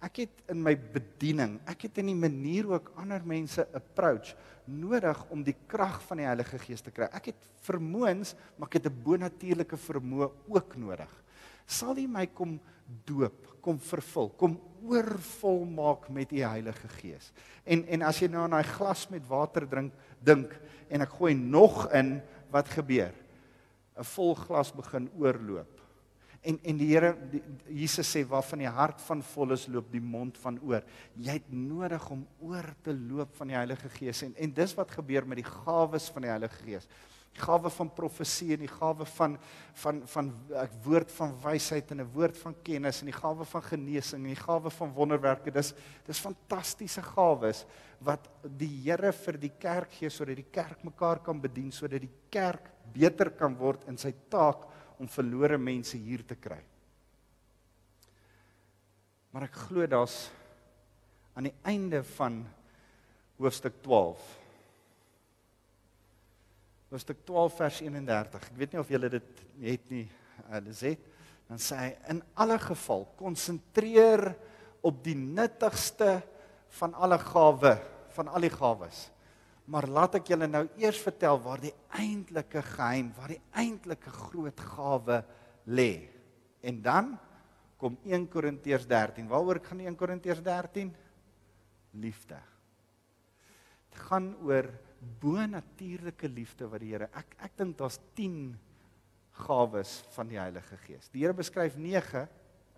ek 0.02 0.18
het 0.18 0.42
in 0.50 0.64
my 0.64 0.76
bediening, 0.76 1.60
ek 1.68 1.84
het 1.84 1.98
in 1.98 2.08
die 2.08 2.16
manier 2.16 2.64
hoe 2.64 2.76
ek 2.76 2.90
ander 2.98 3.22
mense 3.24 3.68
approach 3.74 4.36
nodig 4.66 5.26
om 5.30 5.44
die 5.44 5.56
krag 5.68 6.02
van 6.02 6.18
die 6.18 6.26
Heilige 6.26 6.58
Gees 6.58 6.82
te 6.82 6.92
kry. 6.92 7.06
Ek 7.14 7.26
het 7.26 7.48
vermoëns, 7.62 8.36
maar 8.58 8.68
ek 8.68 8.82
het 8.82 8.88
'n 8.88 9.04
bonatuurlike 9.04 9.78
vermoë 9.78 10.32
ook 10.50 10.76
nodig. 10.76 11.24
Sal 11.68 11.98
U 11.98 12.08
my 12.08 12.28
kom 12.28 12.60
doop, 13.06 13.62
kom 13.62 13.80
vervul, 13.80 14.30
kom 14.38 14.60
oorvol 14.88 15.66
maak 15.66 16.10
met 16.10 16.32
u 16.32 16.42
Heilige 16.44 16.88
Gees. 17.00 17.32
En 17.64 17.86
en 17.88 18.06
as 18.08 18.20
jy 18.22 18.30
nou 18.32 18.44
aan 18.46 18.58
daai 18.58 18.68
glas 18.76 19.08
met 19.12 19.26
water 19.28 19.68
drink, 19.70 19.94
dink 20.24 20.54
en 20.90 21.06
ek 21.06 21.16
gooi 21.18 21.34
nog 21.36 21.86
in, 21.94 22.20
wat 22.54 22.70
gebeur? 22.70 23.14
'n 23.96 24.04
Vol 24.04 24.36
glas 24.36 24.72
begin 24.76 25.10
oorloop. 25.18 25.82
En 26.46 26.60
en 26.64 26.78
die 26.78 26.92
Here 26.94 27.16
Jesus 27.68 28.12
sê 28.12 28.22
waarvan 28.28 28.60
die 28.60 28.70
hart 28.70 29.02
van 29.02 29.24
vol 29.24 29.52
is, 29.52 29.68
loop 29.68 29.92
die 29.92 30.02
mond 30.02 30.38
van 30.38 30.60
oor. 30.62 30.84
Jy 31.16 31.40
het 31.40 31.52
nodig 31.52 32.10
om 32.10 32.28
oor 32.40 32.76
te 32.84 32.94
loop 32.94 33.36
van 33.36 33.48
die 33.48 33.56
Heilige 33.58 33.90
Gees 33.90 34.22
en 34.22 34.36
en 34.36 34.54
dis 34.54 34.76
wat 34.78 34.92
gebeur 34.92 35.26
met 35.28 35.42
die 35.42 35.52
gawes 35.52 36.10
van 36.10 36.22
die 36.22 36.30
Heilige 36.32 36.64
Gees 36.64 36.88
die 37.36 37.44
gawe 37.44 37.70
van 37.70 37.90
profesie 37.92 38.54
en 38.56 38.62
die 38.64 38.72
gawe 38.72 39.06
van 39.18 39.34
van 39.82 40.02
van 40.08 40.28
'n 40.32 40.70
woord 40.84 41.12
van 41.12 41.34
wysheid 41.44 41.92
en 41.92 42.02
'n 42.02 42.12
woord 42.14 42.38
van 42.38 42.56
kennis 42.64 43.02
en 43.02 43.12
die 43.12 43.20
gawe 43.22 43.46
van 43.46 43.62
genesing 43.62 44.24
en 44.24 44.34
die 44.34 44.46
gawe 44.48 44.70
van 44.70 44.94
wonderwerke. 44.94 45.52
Dis 45.52 45.74
dis 46.06 46.20
fantastiese 46.20 47.02
gawes 47.02 47.66
wat 48.00 48.30
die 48.58 48.84
Here 48.86 49.12
vir 49.12 49.38
die 49.38 49.52
kerk 49.60 49.92
gee 49.92 50.10
sodat 50.10 50.36
die 50.36 50.52
kerk 50.52 50.84
mekaar 50.84 51.20
kan 51.20 51.42
bedien 51.42 51.72
sodat 51.72 52.02
die 52.02 52.16
kerk 52.30 52.72
beter 52.94 53.30
kan 53.30 53.56
word 53.58 53.84
in 53.88 53.98
sy 53.98 54.14
taak 54.30 54.66
om 54.98 55.08
verlore 55.08 55.58
mense 55.58 55.98
hier 55.98 56.24
te 56.26 56.36
kry. 56.36 56.62
Maar 59.32 59.44
ek 59.44 59.56
glo 59.68 59.86
daar's 59.88 60.32
aan 61.36 61.44
die 61.44 61.56
einde 61.64 62.04
van 62.04 62.46
hoofstuk 63.38 63.82
12 63.84 64.45
hoofstuk 66.96 67.26
12 67.28 67.58
vers 67.60 67.82
31. 67.84 68.46
Ek 68.48 68.60
weet 68.60 68.72
nie 68.74 68.80
of 68.80 68.92
julle 68.94 69.10
dit 69.12 69.42
het 69.66 69.90
nie, 69.92 70.06
uh, 70.48 70.62
Lizet. 70.64 71.12
Dan 71.50 71.60
sê 71.62 71.78
hy 71.78 71.90
in 72.14 72.22
alle 72.42 72.56
geval 72.62 73.04
konsentreer 73.20 74.32
op 74.86 75.02
die 75.04 75.18
nuttigste 75.18 76.22
van 76.80 76.96
alle 76.96 77.20
gawe, 77.22 77.74
van 78.16 78.32
al 78.32 78.48
die 78.48 78.54
gawes. 78.54 79.04
Maar 79.70 79.90
laat 79.92 80.18
ek 80.22 80.32
julle 80.32 80.48
nou 80.48 80.64
eers 80.80 81.02
vertel 81.04 81.38
waar 81.44 81.62
die 81.62 81.74
eintlike 82.00 82.64
geheim, 82.72 83.12
waar 83.18 83.34
die 83.34 83.42
eintlike 83.60 84.16
groot 84.30 84.66
gawe 84.76 85.20
lê. 85.68 85.92
En 86.66 86.82
dan 86.86 87.14
kom 87.82 87.98
1 88.08 88.30
Korintiërs 88.32 88.88
13. 88.88 89.28
Waaroor 89.30 89.60
gaan 89.68 89.84
1 89.84 90.00
Korintiërs 90.00 90.42
13? 90.46 90.94
Liefde. 92.00 92.40
Dit 93.92 94.04
gaan 94.08 94.32
oor 94.46 94.72
bo-natuurlike 95.22 96.30
liefde 96.30 96.68
wat 96.70 96.84
die 96.84 96.94
Here 96.94 97.10
ek 97.14 97.36
ek 97.48 97.58
dink 97.60 97.78
daar's 97.80 98.00
10 98.18 98.56
gawes 99.46 100.00
van 100.16 100.30
die 100.32 100.40
Heilige 100.40 100.78
Gees. 100.86 101.10
Die 101.12 101.24
Here 101.24 101.36
beskryf 101.36 101.78
9, 101.80 102.26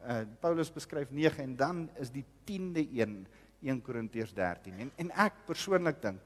uh 0.07 0.21
Paulus 0.41 0.71
beskryf 0.73 1.11
9 1.13 1.43
en 1.43 1.55
dan 1.57 1.83
is 2.01 2.11
die 2.13 2.25
10de 2.47 2.85
een 2.97 3.19
1 3.61 3.81
Korintiërs 3.81 4.33
13. 4.37 4.79
En 4.85 4.91
en 5.05 5.11
ek 5.27 5.43
persoonlik 5.49 6.01
dink 6.01 6.21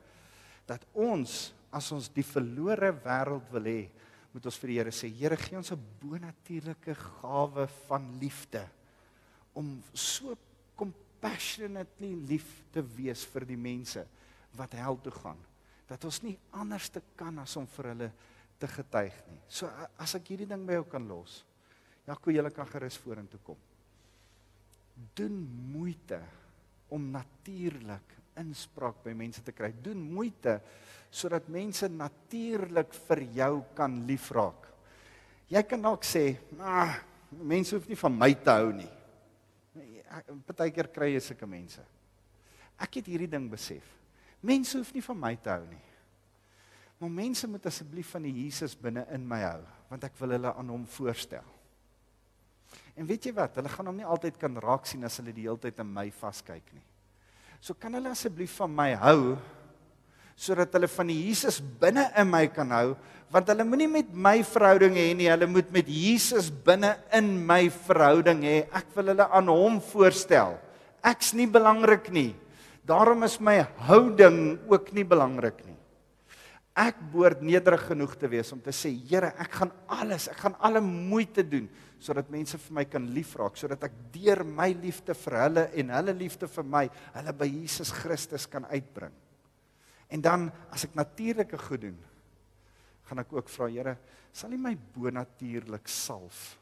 dat 0.70 0.86
ons 0.94 1.52
as 1.72 1.92
ons 1.96 2.10
die 2.12 2.26
verlore 2.28 2.92
wêreld 3.04 3.48
wil 3.54 3.68
hê, 3.68 3.82
moet 4.32 4.46
ons 4.48 4.58
vir 4.60 4.72
die 4.72 4.80
Here 4.80 4.94
sê, 4.96 5.08
Here 5.08 5.38
gee 5.40 5.58
ons 5.58 5.72
'n 5.72 5.80
bo-natuurlike 6.02 6.96
gawe 6.96 7.68
van 7.88 8.08
liefde 8.20 8.68
om 9.54 9.82
so 9.94 10.36
compassionately 10.76 12.16
lief 12.28 12.64
te 12.72 12.82
wees 12.82 13.26
vir 13.26 13.46
die 13.46 13.60
mense 13.60 14.06
wat 14.56 14.72
hel 14.74 15.00
toe 15.04 15.12
gaan 15.12 15.40
dat 15.92 16.06
ons 16.08 16.22
nie 16.24 16.38
anders 16.56 16.88
te 16.94 17.02
kan 17.20 17.42
as 17.44 17.58
om 17.60 17.68
vir 17.68 17.90
hulle 17.92 18.10
te 18.62 18.70
getuig 18.72 19.16
nie. 19.28 19.42
So 19.52 19.68
as 20.00 20.16
ek 20.16 20.32
hierdie 20.32 20.48
ding 20.48 20.64
by 20.68 20.78
jou 20.80 20.86
kan 20.94 21.08
los. 21.10 21.42
Jaco, 22.08 22.32
jy 22.32 22.46
kan 22.56 22.70
gerus 22.70 23.00
vorentoe 23.02 23.42
kom. 23.44 23.60
Doen 25.18 25.36
moeite 25.74 26.22
om 26.92 27.12
natuurlik 27.12 28.16
inspraak 28.40 29.02
by 29.04 29.14
mense 29.18 29.44
te 29.44 29.54
kry. 29.56 29.72
Doen 29.74 30.00
moeite 30.00 30.60
sodat 31.12 31.50
mense 31.52 31.90
natuurlik 31.92 32.94
vir 33.10 33.24
jou 33.36 33.54
kan 33.76 33.98
liefraak. 34.08 34.70
Jy 35.52 35.64
kan 35.68 35.82
dalk 35.82 36.06
sê, 36.08 36.38
"Ag, 36.60 36.88
ah, 36.88 36.96
mense 37.32 37.76
hoef 37.76 37.88
nie 37.88 37.98
van 37.98 38.18
my 38.18 38.34
te 38.34 38.50
hou 38.50 38.72
nie." 38.72 38.90
Partykeer 40.48 40.88
kry 40.88 41.14
jy 41.14 41.20
sulke 41.20 41.48
mense. 41.48 41.82
Ek 42.80 42.96
het 42.96 43.06
hierdie 43.06 43.30
ding 43.30 43.50
besef. 43.50 44.01
Mense 44.42 44.78
hoef 44.80 44.92
nie 44.96 45.04
van 45.06 45.20
my 45.22 45.36
te 45.38 45.54
hou 45.54 45.64
nie. 45.68 45.84
Maar 47.02 47.14
mense 47.14 47.48
moet 47.50 47.66
asseblief 47.66 48.12
van 48.14 48.26
die 48.28 48.34
Jesus 48.44 48.76
binne 48.78 49.08
in 49.14 49.24
my 49.26 49.40
hou, 49.42 49.62
want 49.90 50.04
ek 50.06 50.18
wil 50.22 50.36
hulle 50.36 50.52
aan 50.54 50.70
hom 50.70 50.84
voorstel. 50.86 51.46
En 52.94 53.08
weet 53.10 53.26
jy 53.26 53.34
wat? 53.34 53.56
Hulle 53.58 53.72
gaan 53.72 53.90
hom 53.90 53.98
nie 53.98 54.08
altyd 54.08 54.38
kan 54.42 54.60
raak 54.62 54.86
sien 54.90 55.04
as 55.08 55.18
hulle 55.18 55.34
die 55.34 55.48
hele 55.48 55.60
tyd 55.62 55.80
in 55.82 55.90
my 55.90 56.08
vaskyk 56.14 56.68
nie. 56.76 56.86
So 57.62 57.74
kan 57.78 57.94
hulle 57.98 58.14
asseblief 58.14 58.54
van 58.62 58.74
my 58.74 58.92
hou 59.02 59.38
sodat 60.42 60.74
hulle 60.74 60.88
van 60.90 61.10
die 61.12 61.20
Jesus 61.28 61.60
binne 61.62 62.08
in 62.18 62.30
my 62.32 62.48
kan 62.50 62.72
hou, 62.74 62.94
want 63.30 63.50
hulle 63.52 63.66
moenie 63.68 63.90
met 63.92 64.08
my 64.10 64.40
verhouding 64.48 64.96
hê 64.98 65.12
nie, 65.14 65.28
hulle 65.30 65.46
moet 65.46 65.70
met 65.74 65.90
Jesus 65.90 66.50
binne 66.66 66.96
in 67.14 67.36
my 67.46 67.68
verhouding 67.86 68.42
hê. 68.48 68.56
Ek 68.74 68.90
wil 68.96 69.12
hulle 69.14 69.28
aan 69.30 69.52
hom 69.52 69.78
voorstel. 69.92 70.56
Ek's 71.06 71.36
nie 71.38 71.46
belangrik 71.50 72.10
nie. 72.14 72.32
Daarom 72.88 73.24
is 73.28 73.38
my 73.38 73.60
houding 73.86 74.58
ook 74.70 74.90
nie 74.96 75.06
belangrik 75.06 75.62
nie. 75.68 75.78
Ek 76.82 76.98
behoort 77.12 77.42
nederig 77.44 77.84
genoeg 77.90 78.14
te 78.18 78.30
wees 78.32 78.50
om 78.56 78.62
te 78.64 78.74
sê, 78.74 78.90
Here, 78.90 79.34
ek 79.44 79.58
gaan 79.60 79.74
alles, 79.92 80.30
ek 80.32 80.40
gaan 80.40 80.56
alle 80.64 80.82
moeite 80.82 81.44
doen 81.46 81.68
sodat 82.02 82.32
mense 82.34 82.58
vir 82.58 82.74
my 82.74 82.86
kan 82.90 83.04
liefraak, 83.14 83.60
sodat 83.60 83.84
ek 83.86 83.98
deur 84.16 84.40
my 84.48 84.72
liefde 84.74 85.14
vir 85.14 85.36
hulle 85.38 85.66
en 85.78 85.92
hulle 85.94 86.16
liefde 86.18 86.48
vir 86.50 86.66
my, 86.66 86.88
hulle 87.14 87.34
by 87.38 87.48
Jesus 87.52 87.92
Christus 87.94 88.48
kan 88.50 88.66
uitbring. 88.72 89.14
En 90.10 90.24
dan 90.26 90.48
as 90.74 90.88
ek 90.88 90.98
natuurlike 90.98 91.60
goed 91.62 91.86
doen, 91.86 92.00
gaan 93.06 93.22
ek 93.22 93.38
ook 93.38 93.52
vra, 93.54 93.70
Here, 93.70 93.96
sal 94.34 94.56
U 94.56 94.58
my 94.64 94.74
bonatuurlik 94.96 95.92
salf 95.92 96.56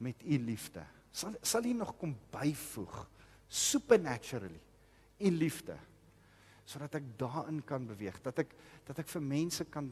met 0.00 0.24
U 0.24 0.38
liefde? 0.46 0.86
Sal 1.12 1.36
sal 1.44 1.66
U 1.68 1.76
nog 1.76 1.92
kom 2.00 2.14
byvoeg 2.32 3.02
supernaturally 3.52 4.71
U 5.22 5.30
liefde? 5.30 5.78
sodat 6.72 7.00
ek 7.00 7.06
daarin 7.20 7.60
kan 7.66 7.84
beweeg, 7.86 8.18
dat 8.24 8.44
ek 8.44 8.54
dat 8.86 8.98
ek 8.98 9.08
vir 9.12 9.22
mense 9.22 9.64
kan 9.70 9.88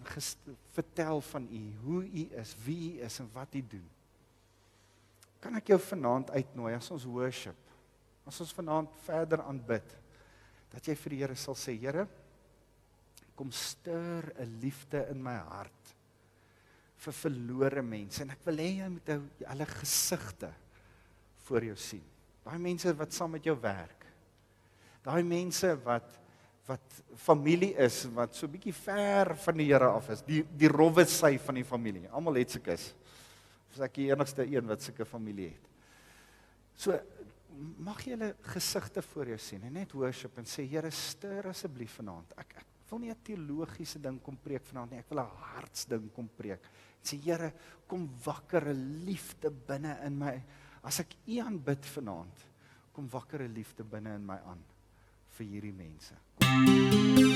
vertel 0.74 1.20
van 1.30 1.46
u, 1.46 1.60
hoe 1.84 2.00
u 2.04 2.24
is, 2.40 2.54
wie 2.64 2.78
u 2.88 3.04
is 3.06 3.18
en 3.22 3.28
wat 3.34 3.54
u 3.54 3.62
doen. 3.76 3.84
Kan 5.40 5.56
ek 5.56 5.70
jou 5.72 5.78
vanaand 5.82 6.32
uitnooi 6.34 6.72
as 6.74 6.90
ons 6.92 7.06
worship? 7.08 7.56
As 8.28 8.40
ons 8.42 8.54
vanaand 8.56 8.90
verder 9.06 9.44
aanbid, 9.46 9.94
dat 10.72 10.90
jy 10.90 10.96
vir 10.98 11.14
die 11.14 11.20
Here 11.22 11.38
sal 11.38 11.56
sê, 11.58 11.76
Here, 11.78 12.06
kom 13.38 13.52
stuur 13.54 14.32
'n 14.36 14.58
liefde 14.60 15.06
in 15.10 15.22
my 15.22 15.38
hart 15.38 15.94
vir 17.00 17.14
verlore 17.16 17.82
mense 17.82 18.20
en 18.20 18.30
ek 18.30 18.42
wil 18.44 18.58
hê 18.60 18.68
jy 18.82 18.88
moet 18.92 19.08
hulle 19.48 19.66
gesigte 19.80 20.50
voor 21.46 21.64
jou 21.64 21.76
sien. 21.76 22.04
Daai 22.44 22.58
mense 22.58 22.92
wat 22.92 23.12
saam 23.12 23.32
met 23.32 23.44
jou 23.44 23.56
werk. 23.56 23.99
Daai 25.04 25.22
mense 25.22 25.74
wat 25.84 26.16
wat 26.70 27.00
familie 27.18 27.72
is 27.82 28.04
wat 28.14 28.36
so 28.38 28.46
bietjie 28.46 28.74
ver 28.76 29.32
van 29.42 29.56
die 29.58 29.66
Here 29.72 29.88
af 29.90 30.10
is. 30.14 30.20
Die 30.22 30.44
die 30.44 30.68
rowwe 30.70 31.02
sy 31.08 31.32
van 31.42 31.58
die 31.58 31.66
familie. 31.66 32.04
Almal 32.14 32.38
het 32.38 32.54
sulkes. 32.54 32.92
Of 33.70 33.80
ek 33.86 33.96
die 33.98 34.10
enigste 34.12 34.46
een 34.46 34.68
wat 34.68 34.84
sulke 34.84 35.06
familie 35.08 35.48
het. 35.50 35.66
So 36.78 36.94
mag 37.82 38.04
jy 38.06 38.14
hulle 38.14 38.30
gesigte 38.52 39.02
voor 39.02 39.32
jou 39.32 39.40
sien 39.42 39.66
en 39.66 39.74
net 39.80 39.96
worship 39.98 40.38
en 40.38 40.46
sê 40.46 40.64
Here 40.70 40.92
stuur 40.94 41.50
asseblief 41.50 41.98
vanaand. 41.98 42.36
Ek 42.38 42.60
ek 42.60 42.68
wil 42.92 43.02
nie 43.02 43.10
'n 43.10 43.22
teologiese 43.24 43.98
ding 43.98 44.22
kom 44.22 44.36
preek 44.36 44.64
vanaand 44.66 44.90
nie. 44.90 44.98
Ek 44.98 45.10
wil 45.10 45.20
'n 45.20 45.36
hartsding 45.54 46.12
kom 46.14 46.28
preek. 46.28 46.60
Sê 47.02 47.16
Here, 47.16 47.52
kom 47.88 48.08
wakker 48.24 48.68
'n 48.68 49.04
liefde 49.04 49.50
binne 49.50 49.98
in 50.04 50.18
my. 50.18 50.42
As 50.82 51.00
ek 51.00 51.14
U 51.26 51.40
aanbid 51.40 51.84
vanaand, 51.84 52.46
kom 52.92 53.08
wakker 53.08 53.42
'n 53.42 53.54
liefde 53.54 53.84
binne 53.84 54.14
in 54.14 54.26
my 54.26 54.38
aan 54.44 54.69
vir 55.40 55.48
hierdie 55.48 55.72
mense. 55.72 56.14
Música 56.42 57.30